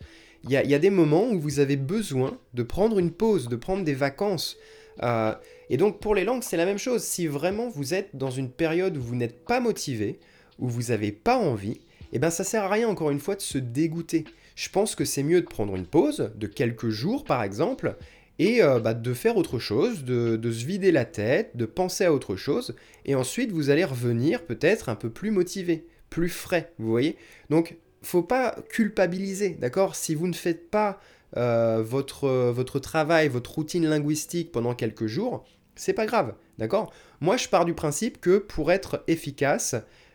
il 0.48 0.52
y, 0.52 0.74
a, 0.74 0.78
des 0.78 0.90
moments 0.90 1.24
où 1.24 1.40
vous 1.40 1.58
avez 1.58 1.76
besoin 1.76 2.38
de 2.54 2.62
prendre 2.62 3.00
une 3.00 3.10
pause, 3.10 3.48
de 3.48 3.56
prendre 3.56 3.82
des 3.82 3.94
vacances. 3.94 4.56
Euh, 5.02 5.34
et 5.70 5.76
donc 5.76 5.98
pour 5.98 6.14
les 6.14 6.22
langues, 6.22 6.44
c'est 6.44 6.56
la 6.56 6.66
même 6.66 6.78
chose. 6.78 7.02
Si 7.02 7.26
vraiment 7.26 7.68
vous 7.68 7.94
êtes 7.94 8.14
dans 8.14 8.30
une 8.30 8.50
période 8.50 8.96
où 8.96 9.02
vous 9.02 9.16
n'êtes 9.16 9.44
pas 9.44 9.58
motivé, 9.58 10.20
où 10.60 10.68
vous 10.68 10.84
n'avez 10.84 11.10
pas 11.10 11.36
envie, 11.36 11.80
eh 12.12 12.20
bien 12.20 12.30
ça 12.30 12.44
sert 12.44 12.62
à 12.62 12.68
rien 12.68 12.88
encore 12.88 13.10
une 13.10 13.18
fois 13.18 13.34
de 13.34 13.40
se 13.40 13.58
dégoûter. 13.58 14.24
Je 14.54 14.68
pense 14.68 14.94
que 14.94 15.04
c'est 15.04 15.24
mieux 15.24 15.40
de 15.40 15.46
prendre 15.46 15.74
une 15.74 15.86
pause 15.86 16.30
de 16.36 16.46
quelques 16.46 16.90
jours 16.90 17.24
par 17.24 17.42
exemple 17.42 17.96
et 18.38 18.62
euh, 18.62 18.80
bah, 18.80 18.94
de 18.94 19.14
faire 19.14 19.36
autre 19.36 19.58
chose, 19.58 20.04
de, 20.04 20.38
se 20.42 20.64
vider 20.64 20.92
la 20.92 21.04
tête, 21.04 21.56
de 21.56 21.64
penser 21.66 22.04
à 22.04 22.12
autre 22.12 22.36
chose, 22.36 22.74
et 23.04 23.14
ensuite 23.14 23.52
vous 23.52 23.70
allez 23.70 23.84
revenir 23.84 24.44
peut-être 24.44 24.88
un 24.88 24.94
peu 24.94 25.10
plus 25.10 25.30
motivé, 25.30 25.86
plus 26.10 26.28
frais, 26.28 26.72
vous 26.78 26.88
voyez. 26.88 27.16
Donc, 27.50 27.76
faut 28.02 28.22
pas 28.22 28.56
culpabiliser, 28.68 29.50
d'accord? 29.50 29.96
Si 29.96 30.14
vous 30.14 30.28
ne 30.28 30.34
faites 30.34 30.70
pas 30.70 31.00
euh, 31.36 31.82
votre, 31.84 32.28
votre 32.50 32.78
travail, 32.78 33.28
votre 33.28 33.54
routine 33.54 33.86
linguistique 33.88 34.52
pendant 34.52 34.74
quelques 34.74 35.06
jours, 35.06 35.44
c'est 35.74 35.92
pas 35.92 36.06
grave, 36.06 36.34
d'accord? 36.58 36.92
Moi, 37.20 37.36
je 37.36 37.48
pars 37.48 37.64
du 37.64 37.74
principe 37.74 38.20
que 38.20 38.38
pour 38.38 38.70
être 38.70 39.02
efficace, 39.08 39.74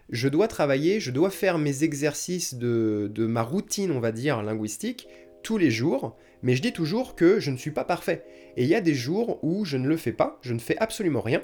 je 0.09 0.27
dois 0.27 0.47
travailler, 0.47 0.99
je 0.99 1.11
dois 1.11 1.29
faire 1.29 1.57
mes 1.57 1.83
exercices 1.83 2.53
de, 2.53 3.09
de 3.13 3.25
ma 3.25 3.41
routine, 3.41 3.91
on 3.91 3.99
va 3.99 4.11
dire, 4.11 4.43
linguistique, 4.43 5.07
tous 5.43 5.57
les 5.57 5.71
jours, 5.71 6.15
mais 6.43 6.55
je 6.55 6.61
dis 6.61 6.73
toujours 6.73 7.15
que 7.15 7.39
je 7.39 7.51
ne 7.51 7.57
suis 7.57 7.71
pas 7.71 7.83
parfait. 7.83 8.23
Et 8.57 8.63
il 8.63 8.69
y 8.69 8.75
a 8.75 8.81
des 8.81 8.93
jours 8.93 9.39
où 9.43 9.65
je 9.65 9.77
ne 9.77 9.87
le 9.87 9.97
fais 9.97 10.11
pas, 10.11 10.39
je 10.41 10.53
ne 10.53 10.59
fais 10.59 10.77
absolument 10.77 11.21
rien. 11.21 11.41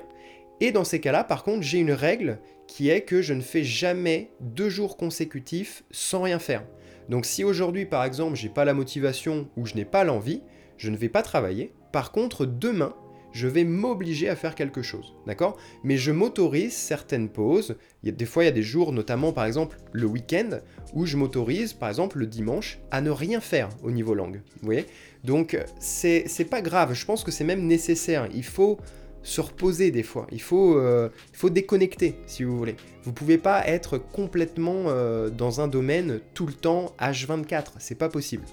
Et 0.60 0.72
dans 0.72 0.84
ces 0.84 1.00
cas-là, 1.00 1.24
par 1.24 1.44
contre, 1.44 1.62
j'ai 1.62 1.78
une 1.80 1.92
règle 1.92 2.40
qui 2.68 2.90
est 2.90 3.02
que 3.02 3.22
je 3.22 3.34
ne 3.34 3.42
fais 3.42 3.64
jamais 3.64 4.32
deux 4.42 4.70
jours 4.70 4.98
consécutifs 4.98 5.84
sans 5.92 6.24
rien 6.24 6.40
faire. 6.40 6.64
Donc 7.10 7.26
si 7.26 7.44
aujourd'hui, 7.44 7.86
par 7.86 8.04
exemple, 8.04 8.36
j'ai 8.36 8.50
pas 8.50 8.66
la 8.66 8.74
motivation 8.74 9.48
ou 9.56 9.66
je 9.66 9.76
n'ai 9.76 9.86
pas 9.86 10.04
l'envie, 10.04 10.42
je 10.78 10.90
ne 10.90 10.98
vais 10.98 11.10
pas 11.10 11.22
travailler. 11.22 11.74
Par 11.92 12.12
contre, 12.12 12.46
demain, 12.46 12.96
je 13.32 13.48
vais 13.48 13.63
m'obliger 13.63 14.30
à 14.30 14.36
faire 14.36 14.56
quelque 14.56 14.82
chose, 14.82 15.13
d'accord? 15.26 15.58
Mais 15.84 15.98
je 15.98 16.12
m'autorise 16.12 16.74
certaines 16.74 17.30
pauses. 17.30 17.76
Des 18.04 18.26
fois, 18.26 18.44
il 18.44 18.48
y 18.48 18.50
a 18.50 18.54
des 18.54 18.63
jours, 18.63 18.92
notamment 18.92 19.32
par 19.32 19.46
exemple 19.46 19.78
le 19.92 20.08
week-end, 20.08 20.60
où 20.94 21.06
je 21.06 21.18
m'autorise, 21.18 21.74
par 21.74 21.90
exemple 21.90 22.18
le 22.18 22.26
dimanche, 22.26 22.80
à 22.92 23.02
ne 23.02 23.10
rien 23.10 23.40
faire 23.40 23.70
au 23.84 23.92
niveau 23.92 24.13
langue. 24.13 24.42
Vous 24.62 24.66
voyez? 24.66 24.86
Donc, 25.24 25.58
c'est 25.80 26.50
pas 26.50 26.62
grave. 26.62 26.94
Je 26.94 27.06
pense 27.06 27.24
que 27.24 27.32
c'est 27.32 27.44
même 27.44 27.68
nécessaire. 27.68 28.28
Il 28.34 28.46
faut 28.46 28.80
se 29.24 29.42
reposer 29.42 29.92
des 29.92 30.04
fois. 30.04 30.26
Il 30.32 30.42
faut, 30.42 30.78
euh, 30.78 31.10
déconnecter, 31.44 32.16
si 32.28 32.44
vous 32.44 32.58
voulez. 32.58 32.78
Vous 33.04 33.12
pouvez 33.12 33.38
pas 33.38 33.68
être 33.68 33.98
complètement 33.98 34.86
euh, 34.88 35.30
dans 35.30 35.60
un 35.60 35.68
domaine 35.68 36.22
tout 36.34 36.48
le 36.48 36.54
temps 36.54 36.94
H24. 37.00 37.74
C'est 37.80 37.96
pas 37.96 38.10
possible. 38.10 38.46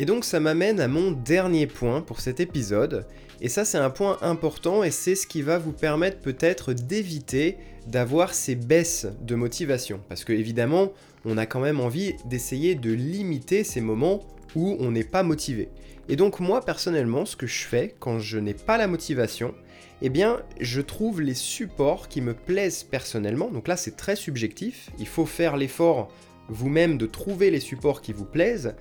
Et 0.00 0.04
donc 0.04 0.24
ça 0.24 0.40
m'amène 0.40 0.80
à 0.80 0.88
mon 0.88 1.12
dernier 1.12 1.66
point 1.66 2.00
pour 2.00 2.20
cet 2.20 2.40
épisode. 2.40 3.06
Et 3.40 3.48
ça 3.48 3.64
c'est 3.64 3.78
un 3.78 3.90
point 3.90 4.18
important 4.20 4.82
et 4.82 4.90
c'est 4.90 5.14
ce 5.14 5.26
qui 5.26 5.42
va 5.42 5.58
vous 5.58 5.72
permettre 5.72 6.18
peut-être 6.18 6.72
d'éviter 6.72 7.56
d'avoir 7.86 8.34
ces 8.34 8.54
baisses 8.54 9.06
de 9.22 9.34
motivation. 9.34 10.00
Parce 10.08 10.24
que 10.24 10.32
évidemment, 10.32 10.92
on 11.24 11.38
a 11.38 11.46
quand 11.46 11.60
même 11.60 11.80
envie 11.80 12.14
d'essayer 12.24 12.74
de 12.74 12.92
limiter 12.92 13.64
ces 13.64 13.80
moments 13.80 14.20
où 14.54 14.76
on 14.80 14.90
n'est 14.90 15.04
pas 15.04 15.22
motivé. 15.22 15.68
Et 16.08 16.16
donc 16.16 16.40
moi 16.40 16.64
personnellement, 16.64 17.24
ce 17.24 17.36
que 17.36 17.46
je 17.46 17.64
fais 17.64 17.94
quand 18.00 18.18
je 18.18 18.38
n'ai 18.38 18.54
pas 18.54 18.76
la 18.76 18.88
motivation, 18.88 19.54
eh 20.00 20.10
bien, 20.10 20.40
je 20.60 20.80
trouve 20.80 21.20
les 21.20 21.34
supports 21.34 22.08
qui 22.08 22.20
me 22.20 22.34
plaisent 22.34 22.84
personnellement. 22.84 23.50
Donc 23.50 23.66
là, 23.66 23.76
c'est 23.76 23.96
très 23.96 24.14
subjectif. 24.14 24.90
Il 24.98 25.08
faut 25.08 25.26
faire 25.26 25.56
l'effort 25.56 26.08
vous-même 26.48 26.98
de 26.98 27.06
trouver 27.06 27.50
les 27.50 27.60
supports 27.60 28.00
qui 28.00 28.12
vous 28.12 28.24
plaisent 28.24 28.74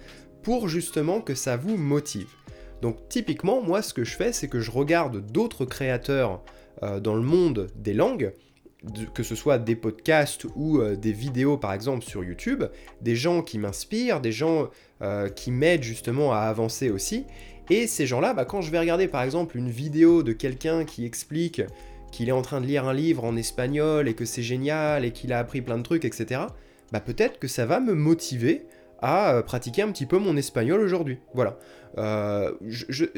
pour 0.43 0.70
justement 0.70 1.22
que 1.22 1.36
ça 1.36 1.58
vous 1.58 1.76
motive. 1.76 2.30
Donc 2.82 3.10
typiquement, 3.10 3.62
moi 3.62 3.82
ce 3.82 3.94
que 3.94 4.04
je 4.04 4.16
fais, 4.16 4.32
c'est 4.32 4.48
que 4.48 4.60
je 4.60 4.72
regarde 4.72 5.32
d'autres 5.32 5.66
créateurs 5.66 6.44
euh, 6.84 7.00
dans 7.00 7.16
le 7.16 7.22
monde 7.22 7.68
des 7.76 7.94
langues, 7.94 8.34
que 9.13 9.24
ce 9.24 9.36
soit 9.36 9.58
des 9.58 9.76
podcasts 9.76 10.46
ou 10.56 10.80
euh, 10.80 10.96
des 10.96 11.12
vidéos 11.12 11.58
par 11.58 11.74
exemple 11.74 12.06
sur 12.06 12.24
YouTube, 12.24 12.63
des 13.02 13.16
gens 13.16 13.42
qui 13.42 13.58
m'inspirent, 13.58 14.22
des 14.22 14.32
gens 14.32 14.70
euh, 15.02 15.30
qui 15.30 15.52
m'aident 15.52 15.84
justement 15.84 16.34
à 16.34 16.40
avancer 16.40 16.90
aussi. 16.90 17.26
Et 17.70 17.88
ces 17.88 18.06
gens-là, 18.06 18.34
bah, 18.34 18.46
quand 18.46 18.62
je 18.62 18.72
vais 18.72 18.80
regarder 18.80 19.08
par 19.08 19.24
exemple 19.24 19.58
une 19.58 19.70
vidéo 19.70 20.24
de 20.24 20.32
quelqu'un 20.32 20.86
qui 20.86 21.06
explique 21.06 21.62
qu'il 22.12 22.30
est 22.30 22.34
en 22.34 22.42
train 22.42 22.62
de 22.62 22.66
lire 22.66 22.86
un 22.86 22.94
livre 22.94 23.26
en 23.26 23.36
espagnol 23.36 24.08
et 24.08 24.13
que 24.13 24.24
c'est 24.24 24.44
génial 24.44 25.04
et 25.04 25.12
qu'il 25.12 25.34
a 25.34 25.40
appris 25.40 25.62
plein 25.62 25.78
de 25.78 25.84
trucs, 25.84 26.06
etc., 26.06 26.42
bah 26.94 27.02
peut-être 27.02 27.38
que 27.38 27.50
ça 27.50 27.66
va 27.66 27.82
me 27.82 27.94
motiver 27.94 28.66
à 28.99 29.33
euh, 29.33 29.41
pratiquer 29.41 29.81
un 29.81 29.91
petit 29.91 30.05
peu 30.05 30.17
mon 30.17 30.38
espagnol 30.38 30.81
aujourd'hui. 30.81 31.19
Voilà. 31.33 31.57
Euh, 31.97 32.53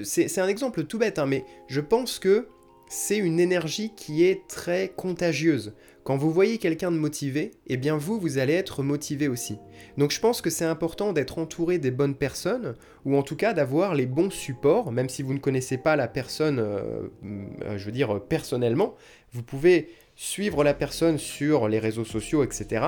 c'est 0.04 0.40
un 0.40 0.48
exemple 0.48 0.84
tout 0.84 1.00
bête, 1.00 1.20
hein, 1.20 1.26
mais 1.26 1.46
je 1.68 1.82
pense 1.82 2.20
que 2.20 2.48
c'est 2.90 3.18
une 3.18 3.40
énergie 3.40 3.94
qui 3.96 4.26
est 4.26 4.48
très 4.48 4.92
contagieuse. 4.96 5.74
Quand 6.04 6.18
vous 6.18 6.32
voyez 6.32 6.58
quelqu'un 6.58 6.92
de 6.92 6.98
motivé, 6.98 7.52
eh 7.68 7.78
bien 7.78 7.98
vous, 7.98 8.20
vous 8.20 8.40
allez 8.40 8.54
être 8.54 8.82
motivé 8.82 9.28
aussi. 9.28 9.60
Donc 9.98 10.10
je 10.10 10.20
pense 10.20 10.42
que 10.42 10.50
c'est 10.50 10.66
important 10.66 11.14
d'être 11.14 11.38
entouré 11.38 11.78
des 11.78 11.92
bonnes 11.92 12.16
personnes, 12.16 12.76
ou 13.06 13.16
en 13.16 13.22
tout 13.22 13.36
cas 13.36 13.54
d'avoir 13.54 13.94
les 13.94 14.08
bons 14.08 14.32
supports, 14.32 14.92
même 14.92 15.08
si 15.08 15.22
vous 15.22 15.34
ne 15.34 15.40
connaissez 15.40 15.78
pas 15.78 15.96
la 15.96 16.08
personne, 16.08 16.58
euh, 16.60 17.08
je 17.78 17.86
veux 17.86 17.92
dire, 17.92 18.24
personnellement, 18.24 18.96
vous 19.34 19.44
pouvez 19.44 19.90
suivre 20.16 20.64
la 20.64 20.74
personne 20.74 21.20
sur 21.20 21.68
les 21.68 21.80
réseaux 21.80 22.06
sociaux, 22.06 22.44
etc 22.44 22.88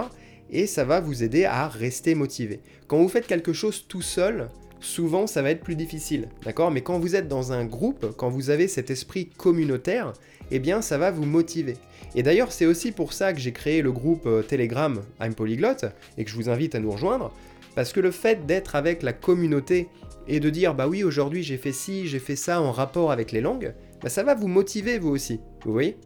et 0.51 0.67
ça 0.67 0.83
va 0.83 0.99
vous 0.99 1.23
aider 1.23 1.45
à 1.45 1.67
rester 1.67 2.15
motivé. 2.15 2.59
Quand 2.87 2.97
vous 2.97 3.09
faites 3.09 3.27
quelque 3.27 3.53
chose 3.53 3.85
tout 3.87 4.01
seul, 4.01 4.49
souvent 4.79 5.27
ça 5.27 5.41
va 5.41 5.51
être 5.51 5.63
plus 5.63 5.75
difficile, 5.75 6.27
d'accord? 6.43 6.71
Mais 6.71 6.81
quand 6.81 6.99
vous 6.99 7.15
êtes 7.15 7.27
dans 7.27 7.51
un 7.53 7.65
groupe, 7.65 8.13
quand 8.17 8.29
vous 8.29 8.49
avez 8.49 8.67
cet 8.67 8.89
esprit 8.89 9.27
communautaire, 9.27 10.13
eh 10.51 10.59
bien 10.59 10.81
ça 10.81 10.97
va 10.97 11.11
vous 11.11 11.25
motiver. 11.25 11.77
Et 12.15 12.23
d'ailleurs 12.23 12.51
c'est 12.51 12.65
aussi 12.65 12.91
pour 12.91 13.13
ça 13.13 13.31
que 13.31 13.39
j'ai 13.39 13.53
créé 13.53 13.81
le 13.81 13.91
groupe 13.91 14.25
euh, 14.25 14.41
Telegram 14.41 15.01
I'm 15.21 15.33
Polyglot 15.33 15.85
et 16.17 16.25
que 16.25 16.29
je 16.29 16.35
vous 16.35 16.49
invite 16.49 16.75
à 16.75 16.79
nous 16.79 16.91
rejoindre, 16.91 17.31
parce 17.75 17.93
que 17.93 18.01
le 18.01 18.11
fait 18.11 18.45
d'être 18.45 18.75
avec 18.75 19.01
la 19.03 19.13
communauté 19.13 19.87
et 20.27 20.39
de 20.39 20.49
dire 20.49 20.75
bah 20.75 20.87
oui 20.87 21.03
aujourd'hui 21.03 21.43
j'ai 21.43 21.57
fait 21.57 21.71
ci, 21.71 22.07
j'ai 22.07 22.19
fait 22.19 22.35
ça 22.35 22.61
en 22.61 22.71
rapport 22.71 23.11
avec 23.11 23.31
les 23.31 23.41
langues, 23.41 23.73
bah 24.01 24.09
ça 24.09 24.23
va 24.23 24.35
vous 24.35 24.47
motiver 24.47 24.99
vous 24.99 25.09
aussi, 25.09 25.39
vous 25.63 25.71
voyez? 25.71 25.97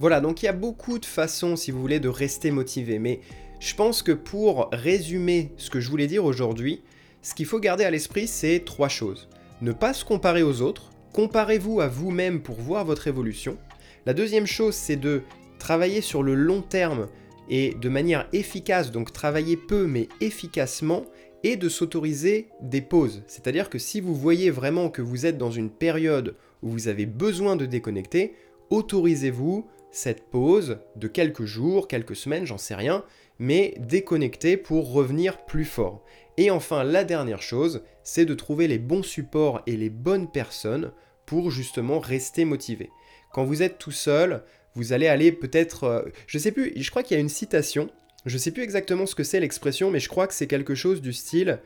Voilà, 0.00 0.22
donc 0.22 0.42
il 0.42 0.46
y 0.46 0.48
a 0.48 0.54
beaucoup 0.54 0.98
de 0.98 1.04
façons, 1.04 1.56
si 1.56 1.70
vous 1.70 1.80
voulez, 1.80 2.00
de 2.00 2.08
rester 2.08 2.50
motivé, 2.50 2.98
mais 2.98 3.20
je 3.60 3.74
pense 3.74 4.02
que 4.02 4.12
pour 4.12 4.70
résumer 4.72 5.52
ce 5.58 5.68
que 5.68 5.78
je 5.78 5.90
voulais 5.90 6.06
dire 6.06 6.24
aujourd'hui, 6.24 6.82
ce 7.20 7.34
qu'il 7.34 7.44
faut 7.44 7.60
garder 7.60 7.84
à 7.84 7.90
l'esprit, 7.90 8.26
c'est 8.26 8.64
trois 8.64 8.88
choses. 8.88 9.28
Ne 9.60 9.72
pas 9.72 9.92
se 9.92 10.06
comparer 10.06 10.42
aux 10.42 10.62
autres, 10.62 10.90
comparez-vous 11.12 11.82
à 11.82 11.88
vous-même 11.88 12.40
pour 12.40 12.56
voir 12.56 12.86
votre 12.86 13.08
évolution. 13.08 13.58
La 14.06 14.14
deuxième 14.14 14.46
chose, 14.46 14.74
c'est 14.74 14.96
de 14.96 15.20
travailler 15.58 16.00
sur 16.00 16.22
le 16.22 16.34
long 16.34 16.62
terme 16.62 17.08
et 17.50 17.74
de 17.74 17.88
manière 17.90 18.26
efficace, 18.32 18.90
donc 18.92 19.12
travailler 19.12 19.58
peu 19.58 19.86
mais 19.86 20.08
efficacement, 20.22 21.04
et 21.42 21.56
de 21.56 21.68
s'autoriser 21.68 22.48
des 22.62 22.80
pauses. 22.80 23.22
C'est-à-dire 23.26 23.68
que 23.70 23.78
si 23.78 24.00
vous 24.00 24.14
voyez 24.14 24.50
vraiment 24.50 24.88
que 24.88 25.02
vous 25.02 25.26
êtes 25.26 25.38
dans 25.38 25.50
une 25.50 25.70
période 25.70 26.36
où 26.62 26.70
vous 26.70 26.88
avez 26.88 27.06
besoin 27.06 27.56
de 27.56 27.66
déconnecter, 27.66 28.34
autorisez-vous 28.70 29.66
cette 29.90 30.24
pause 30.30 30.78
de 30.96 31.08
quelques 31.08 31.44
jours, 31.44 31.88
quelques 31.88 32.16
semaines, 32.16 32.46
j'en 32.46 32.58
sais 32.58 32.74
rien, 32.74 33.04
mais 33.38 33.74
déconnecter 33.78 34.56
pour 34.56 34.92
revenir 34.92 35.44
plus 35.44 35.64
fort. 35.64 36.04
Et 36.36 36.50
enfin, 36.50 36.84
la 36.84 37.04
dernière 37.04 37.42
chose, 37.42 37.82
c'est 38.02 38.24
de 38.24 38.34
trouver 38.34 38.68
les 38.68 38.78
bons 38.78 39.02
supports 39.02 39.62
et 39.66 39.76
les 39.76 39.90
bonnes 39.90 40.30
personnes 40.30 40.92
pour 41.26 41.50
justement 41.50 41.98
rester 41.98 42.44
motivé. 42.44 42.90
Quand 43.32 43.44
vous 43.44 43.62
êtes 43.62 43.78
tout 43.78 43.92
seul, 43.92 44.42
vous 44.74 44.92
allez 44.92 45.06
aller 45.06 45.32
peut-être, 45.32 45.84
euh, 45.84 46.02
je 46.26 46.38
sais 46.38 46.52
plus, 46.52 46.72
je 46.76 46.90
crois 46.90 47.02
qu'il 47.02 47.16
y 47.16 47.18
a 47.18 47.20
une 47.20 47.28
citation, 47.28 47.90
je 48.26 48.38
sais 48.38 48.50
plus 48.50 48.62
exactement 48.62 49.06
ce 49.06 49.14
que 49.14 49.24
c'est 49.24 49.40
l'expression, 49.40 49.90
mais 49.90 50.00
je 50.00 50.08
crois 50.08 50.26
que 50.26 50.34
c'est 50.34 50.46
quelque 50.46 50.74
chose 50.74 51.00
du 51.00 51.12
style 51.12 51.60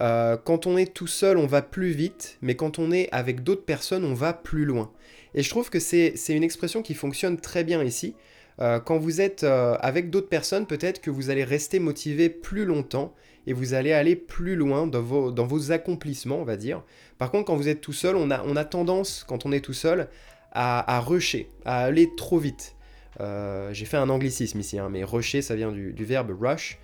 euh, 0.00 0.36
quand 0.36 0.66
on 0.66 0.76
est 0.76 0.92
tout 0.92 1.06
seul, 1.06 1.36
on 1.36 1.46
va 1.46 1.62
plus 1.62 1.90
vite, 1.90 2.38
mais 2.40 2.54
quand 2.54 2.78
on 2.78 2.90
est 2.90 3.08
avec 3.12 3.42
d'autres 3.42 3.64
personnes, 3.64 4.04
on 4.04 4.14
va 4.14 4.32
plus 4.32 4.64
loin. 4.64 4.90
Et 5.34 5.42
je 5.42 5.50
trouve 5.50 5.70
que 5.70 5.78
c'est 5.78 6.14
une 6.28 6.42
expression 6.42 6.82
qui 6.82 6.94
fonctionne 6.94 7.38
très 7.38 7.64
bien 7.64 7.82
ici. 7.82 8.14
Euh, 8.60 8.78
quand 8.78 8.98
vous 8.98 9.20
êtes 9.20 9.44
euh, 9.44 9.76
avec 9.80 10.10
d'autres 10.10 10.28
personnes, 10.28 10.66
peut-être 10.66 11.00
que 11.00 11.10
vous 11.10 11.30
allez 11.30 11.44
rester 11.44 11.78
motivé 11.78 12.28
plus 12.28 12.64
longtemps 12.64 13.14
et 13.46 13.52
vous 13.52 13.72
allez 13.72 13.92
aller 13.92 14.16
plus 14.16 14.54
loin 14.54 14.86
dans 14.86 15.00
vos, 15.00 15.30
dans 15.30 15.46
vos 15.46 15.72
accomplissements, 15.72 16.38
on 16.38 16.44
va 16.44 16.56
dire. 16.56 16.82
Par 17.16 17.30
contre, 17.30 17.46
quand 17.46 17.56
vous 17.56 17.68
êtes 17.68 17.80
tout 17.80 17.94
seul, 17.94 18.16
on 18.16 18.30
a, 18.30 18.42
on 18.44 18.56
a 18.56 18.64
tendance, 18.64 19.24
quand 19.26 19.46
on 19.46 19.52
est 19.52 19.60
tout 19.60 19.72
seul, 19.72 20.08
à, 20.52 21.00
rusher, 21.00 21.48
à 21.64 21.84
aller 21.84 22.10
trop 22.16 22.38
vite. 22.38 22.74
Euh, 23.20 23.72
j'ai 23.72 23.84
fait 23.84 23.96
un 23.96 24.10
anglicisme 24.10 24.58
ici, 24.58 24.78
hein, 24.78 24.88
mais 24.90 25.04
rusher, 25.04 25.42
ça 25.42 25.54
vient 25.54 25.70
du 25.70 26.04
verbe 26.04 26.36
rush. 26.38 26.78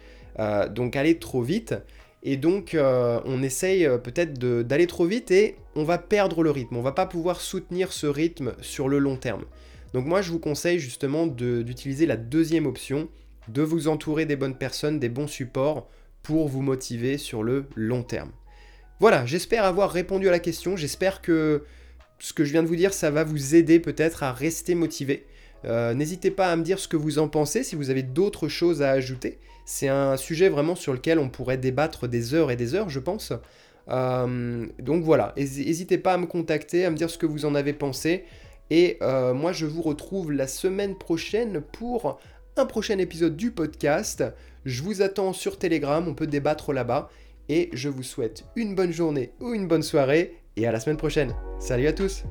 donc 0.71 0.97
aller 0.97 1.19
trop 1.19 1.43
vite. 1.43 1.75
Et 2.29 2.37
donc, 2.37 2.75
euh, 2.75 3.21
on 3.25 3.41
essaye 3.41 3.87
euh, 3.87 3.99
peut-être 3.99 4.37
d'aller 4.37 4.89
trop 4.89 5.07
vite 5.07 5.31
et 5.31 5.55
on 5.77 5.85
va 5.85 5.97
perdre 5.97 6.43
le 6.43 6.51
rythme. 6.51 6.77
On 6.77 6.83
va 6.83 6.91
pas 6.91 7.07
pouvoir 7.07 7.41
soutenir 7.41 7.93
ce 7.93 8.09
rythme 8.09 8.55
sur 8.61 8.89
le 8.89 8.99
long 8.99 9.17
terme. 9.17 9.45
Donc 9.95 10.07
moi, 10.07 10.23
je 10.23 10.33
vous 10.33 10.41
conseille 10.41 10.81
justement 10.81 11.29
d'utiliser 11.29 12.05
la 12.05 12.17
deuxième 12.17 12.67
option, 12.67 13.09
de 13.47 13.63
vous 13.63 13.87
entourer 13.87 14.27
des 14.27 14.35
bonnes 14.35 14.59
personnes, 14.59 14.99
des 14.99 15.09
bons 15.09 15.29
supports 15.29 15.89
pour 16.25 16.49
vous 16.49 16.63
motiver 16.63 17.17
sur 17.17 17.45
le 17.45 17.67
long 17.77 18.03
terme. 18.03 18.33
Voilà, 18.99 19.25
j'espère 19.25 19.65
avoir 19.65 19.93
répondu 19.93 20.27
à 20.27 20.33
la 20.33 20.41
question. 20.41 20.77
J'espère 20.77 21.23
que 21.23 21.63
ce 22.19 22.33
que 22.33 22.45
je 22.45 22.51
viens 22.51 22.65
de 22.65 22.69
vous 22.69 22.75
dire, 22.75 22.93
ça 22.93 23.13
va 23.13 23.23
vous 23.23 23.55
aider 23.55 23.79
peut-être 23.79 24.25
à 24.25 24.33
rester 24.33 24.75
motivé. 24.75 25.27
Euh, 25.65 25.95
n'hésitez 25.95 26.33
pas 26.33 26.51
à 26.51 26.57
me 26.57 26.65
dire 26.65 26.81
ce 26.81 26.89
que 26.89 26.97
vous 26.97 27.21
en 27.21 27.29
pensez, 27.29 27.63
si 27.63 27.77
vous 27.77 27.91
avez 27.91 28.03
d'autres 28.03 28.49
choses 28.49 28.83
à 28.83 28.91
ajouter. 28.91 29.39
C'est 29.67 29.89
un 29.89 30.17
sujet 30.17 30.49
vraiment 30.49 30.77
sur 30.77 30.93
lequel 30.93 31.19
on 31.19 31.29
pourrait 31.29 31.59
débattre 31.59 32.09
des 32.09 32.35
heures 32.35 32.53
et 32.53 32.57
des 32.57 32.75
heures, 32.75 32.89
je 32.89 33.01
pense. 33.01 33.33
Euh, 33.89 34.67
donc 34.79 35.03
voilà, 35.03 35.35
n'hésitez 35.37 35.99
pas 35.99 36.15
à 36.15 36.19
me 36.19 36.27
contacter, 36.27 36.85
à 36.85 36.91
me 36.91 36.97
dire 36.97 37.11
ce 37.11 37.19
que 37.19 37.27
vous 37.27 37.45
en 37.45 37.55
avez 37.55 37.73
pensé. 37.73 38.25
Et 38.71 38.97
euh, 39.03 39.35
moi, 39.35 39.53
je 39.53 39.67
vous 39.67 39.83
retrouve 39.83 40.33
la 40.33 40.47
semaine 40.47 40.97
prochaine 40.97 41.61
pour 41.61 42.21
un 42.57 42.65
prochain 42.65 42.99
épisode 42.99 43.37
du 43.37 43.51
podcast. 43.51 44.25
Je 44.65 44.83
vous 44.83 45.03
attends 45.03 45.33
sur 45.33 45.59
Telegram, 45.59 46.07
on 46.07 46.15
peut 46.15 46.29
débattre 46.29 46.73
là-bas. 46.73 47.11
Et 47.49 47.69
je 47.73 47.89
vous 47.89 48.03
souhaite 48.03 48.45
une 48.55 48.75
bonne 48.75 48.93
journée 48.93 49.33
ou 49.41 49.53
une 49.53 49.67
bonne 49.67 49.83
soirée. 49.83 50.37
Et 50.57 50.67
à 50.67 50.73
la 50.73 50.81
semaine 50.81 50.97
prochaine. 50.97 51.35
Salut 51.59 51.87
à 51.89 51.93
tous 51.93 52.25